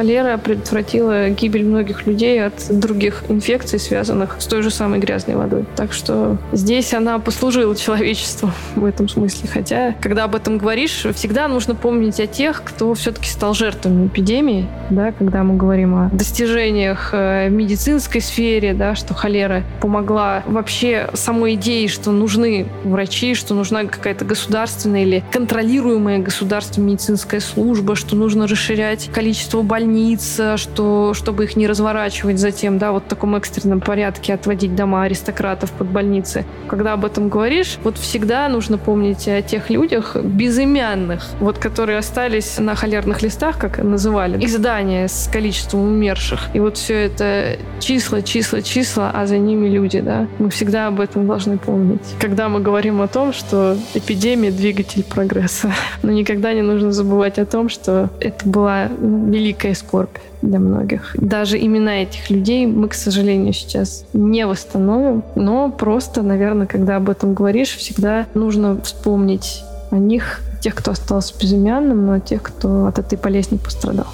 Холера 0.00 0.38
предотвратила 0.38 1.28
гибель 1.28 1.66
многих 1.66 2.06
людей 2.06 2.42
от 2.42 2.54
других 2.70 3.24
инфекций, 3.28 3.78
связанных 3.78 4.36
с 4.38 4.46
той 4.46 4.62
же 4.62 4.70
самой 4.70 4.98
грязной 4.98 5.36
водой. 5.36 5.66
Так 5.76 5.92
что 5.92 6.38
здесь 6.52 6.94
она 6.94 7.18
послужила 7.18 7.76
человечеству 7.76 8.50
в 8.76 8.86
этом 8.86 9.10
смысле. 9.10 9.50
Хотя, 9.52 9.94
когда 10.00 10.24
об 10.24 10.34
этом 10.34 10.56
говоришь, 10.56 11.04
всегда 11.14 11.48
нужно 11.48 11.74
помнить 11.74 12.18
о 12.18 12.26
тех, 12.26 12.62
кто 12.64 12.94
все-таки 12.94 13.28
стал 13.28 13.52
жертвами 13.52 14.06
эпидемии, 14.06 14.66
да, 14.88 15.12
когда 15.12 15.42
мы 15.42 15.58
говорим 15.58 15.94
о 15.94 16.08
достижениях 16.08 17.10
э, 17.12 17.48
в 17.50 17.52
медицинской 17.52 18.22
сфере, 18.22 18.72
да, 18.72 18.94
что 18.94 19.12
холера 19.12 19.64
помогла 19.82 20.42
вообще 20.46 21.10
самой 21.12 21.56
идее, 21.56 21.88
что 21.88 22.10
нужны 22.10 22.66
врачи, 22.84 23.34
что 23.34 23.52
нужна 23.52 23.84
какая-то 23.84 24.24
государственная 24.24 25.02
или 25.02 25.24
контролируемая 25.30 26.20
государственная 26.20 26.92
медицинская 26.92 27.40
служба, 27.40 27.96
что 27.96 28.16
нужно 28.16 28.46
расширять 28.46 29.10
количество 29.12 29.60
больниц 29.60 29.89
больниц, 29.90 30.40
что, 30.56 31.14
чтобы 31.14 31.44
их 31.44 31.56
не 31.56 31.66
разворачивать 31.66 32.38
затем, 32.38 32.78
да, 32.78 32.92
вот 32.92 33.04
в 33.04 33.06
таком 33.08 33.34
экстренном 33.34 33.80
порядке 33.80 34.34
отводить 34.34 34.76
дома 34.76 35.02
аристократов 35.02 35.72
под 35.72 35.88
больницы. 35.88 36.44
Когда 36.68 36.92
об 36.92 37.04
этом 37.04 37.28
говоришь, 37.28 37.78
вот 37.82 37.98
всегда 37.98 38.48
нужно 38.48 38.78
помнить 38.78 39.26
о 39.26 39.42
тех 39.42 39.68
людях 39.68 40.16
безымянных, 40.16 41.26
вот 41.40 41.58
которые 41.58 41.98
остались 41.98 42.58
на 42.58 42.76
холерных 42.76 43.22
листах, 43.22 43.58
как 43.58 43.78
называли, 43.78 44.44
издания 44.44 45.08
с 45.08 45.28
количеством 45.32 45.80
умерших. 45.80 46.40
И 46.54 46.60
вот 46.60 46.76
все 46.76 47.06
это 47.06 47.56
числа, 47.80 48.22
числа, 48.22 48.62
числа, 48.62 49.10
а 49.12 49.26
за 49.26 49.38
ними 49.38 49.68
люди, 49.68 50.00
да. 50.00 50.28
Мы 50.38 50.50
всегда 50.50 50.86
об 50.86 51.00
этом 51.00 51.26
должны 51.26 51.58
помнить. 51.58 52.00
Когда 52.20 52.48
мы 52.48 52.60
говорим 52.60 53.02
о 53.02 53.08
том, 53.08 53.32
что 53.32 53.76
эпидемия— 53.94 54.50
двигатель 54.52 55.02
прогресса. 55.02 55.72
Но 56.02 56.12
никогда 56.12 56.52
не 56.52 56.62
нужно 56.62 56.92
забывать 56.92 57.38
о 57.38 57.46
том, 57.46 57.68
что 57.68 58.10
это 58.20 58.48
была 58.48 58.88
великая 59.00 59.74
скорбь 59.80 60.16
для 60.42 60.58
многих. 60.58 61.14
Даже 61.14 61.58
имена 61.58 62.02
этих 62.02 62.30
людей 62.30 62.66
мы, 62.66 62.88
к 62.88 62.94
сожалению, 62.94 63.52
сейчас 63.52 64.04
не 64.12 64.46
восстановим, 64.46 65.22
но 65.34 65.70
просто, 65.70 66.22
наверное, 66.22 66.66
когда 66.66 66.96
об 66.96 67.10
этом 67.10 67.34
говоришь, 67.34 67.76
всегда 67.76 68.26
нужно 68.34 68.80
вспомнить 68.82 69.62
о 69.90 69.96
них, 69.96 70.40
тех, 70.60 70.74
кто 70.74 70.92
остался 70.92 71.34
безымянным, 71.40 72.06
но 72.06 72.18
тех, 72.18 72.42
кто 72.42 72.86
от 72.86 72.98
этой 72.98 73.18
болезни 73.18 73.56
пострадал. 73.56 74.06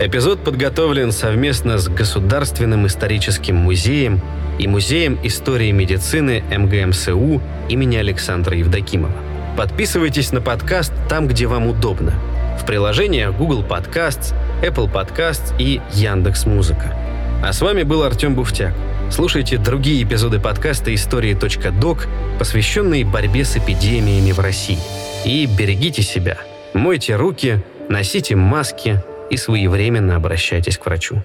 Эпизод 0.00 0.40
подготовлен 0.40 1.12
совместно 1.12 1.78
с 1.78 1.88
Государственным 1.88 2.86
историческим 2.86 3.56
музеем 3.56 4.20
и 4.58 4.66
Музеем 4.66 5.18
истории 5.22 5.70
медицины 5.70 6.42
МГМСУ 6.50 7.40
имени 7.68 7.96
Александра 7.96 8.56
Евдокимова. 8.56 9.31
Подписывайтесь 9.56 10.32
на 10.32 10.40
подкаст 10.40 10.92
там, 11.08 11.28
где 11.28 11.46
вам 11.46 11.66
удобно. 11.66 12.14
В 12.60 12.64
приложениях 12.64 13.36
Google 13.36 13.62
Podcasts, 13.62 14.34
Apple 14.62 14.90
Podcasts 14.90 15.54
и 15.58 15.80
Яндекс 15.92 16.46
Музыка. 16.46 16.94
А 17.42 17.52
с 17.52 17.60
вами 17.60 17.82
был 17.82 18.02
Артем 18.02 18.34
Буфтяк. 18.34 18.72
Слушайте 19.10 19.58
другие 19.58 20.04
эпизоды 20.04 20.40
подкаста 20.40 20.94
«Истории.док», 20.94 22.06
посвященные 22.38 23.04
борьбе 23.04 23.44
с 23.44 23.56
эпидемиями 23.56 24.32
в 24.32 24.40
России. 24.40 24.78
И 25.26 25.44
берегите 25.46 26.02
себя. 26.02 26.38
Мойте 26.72 27.16
руки, 27.16 27.62
носите 27.90 28.36
маски 28.36 29.02
и 29.28 29.36
своевременно 29.36 30.16
обращайтесь 30.16 30.78
к 30.78 30.86
врачу. 30.86 31.22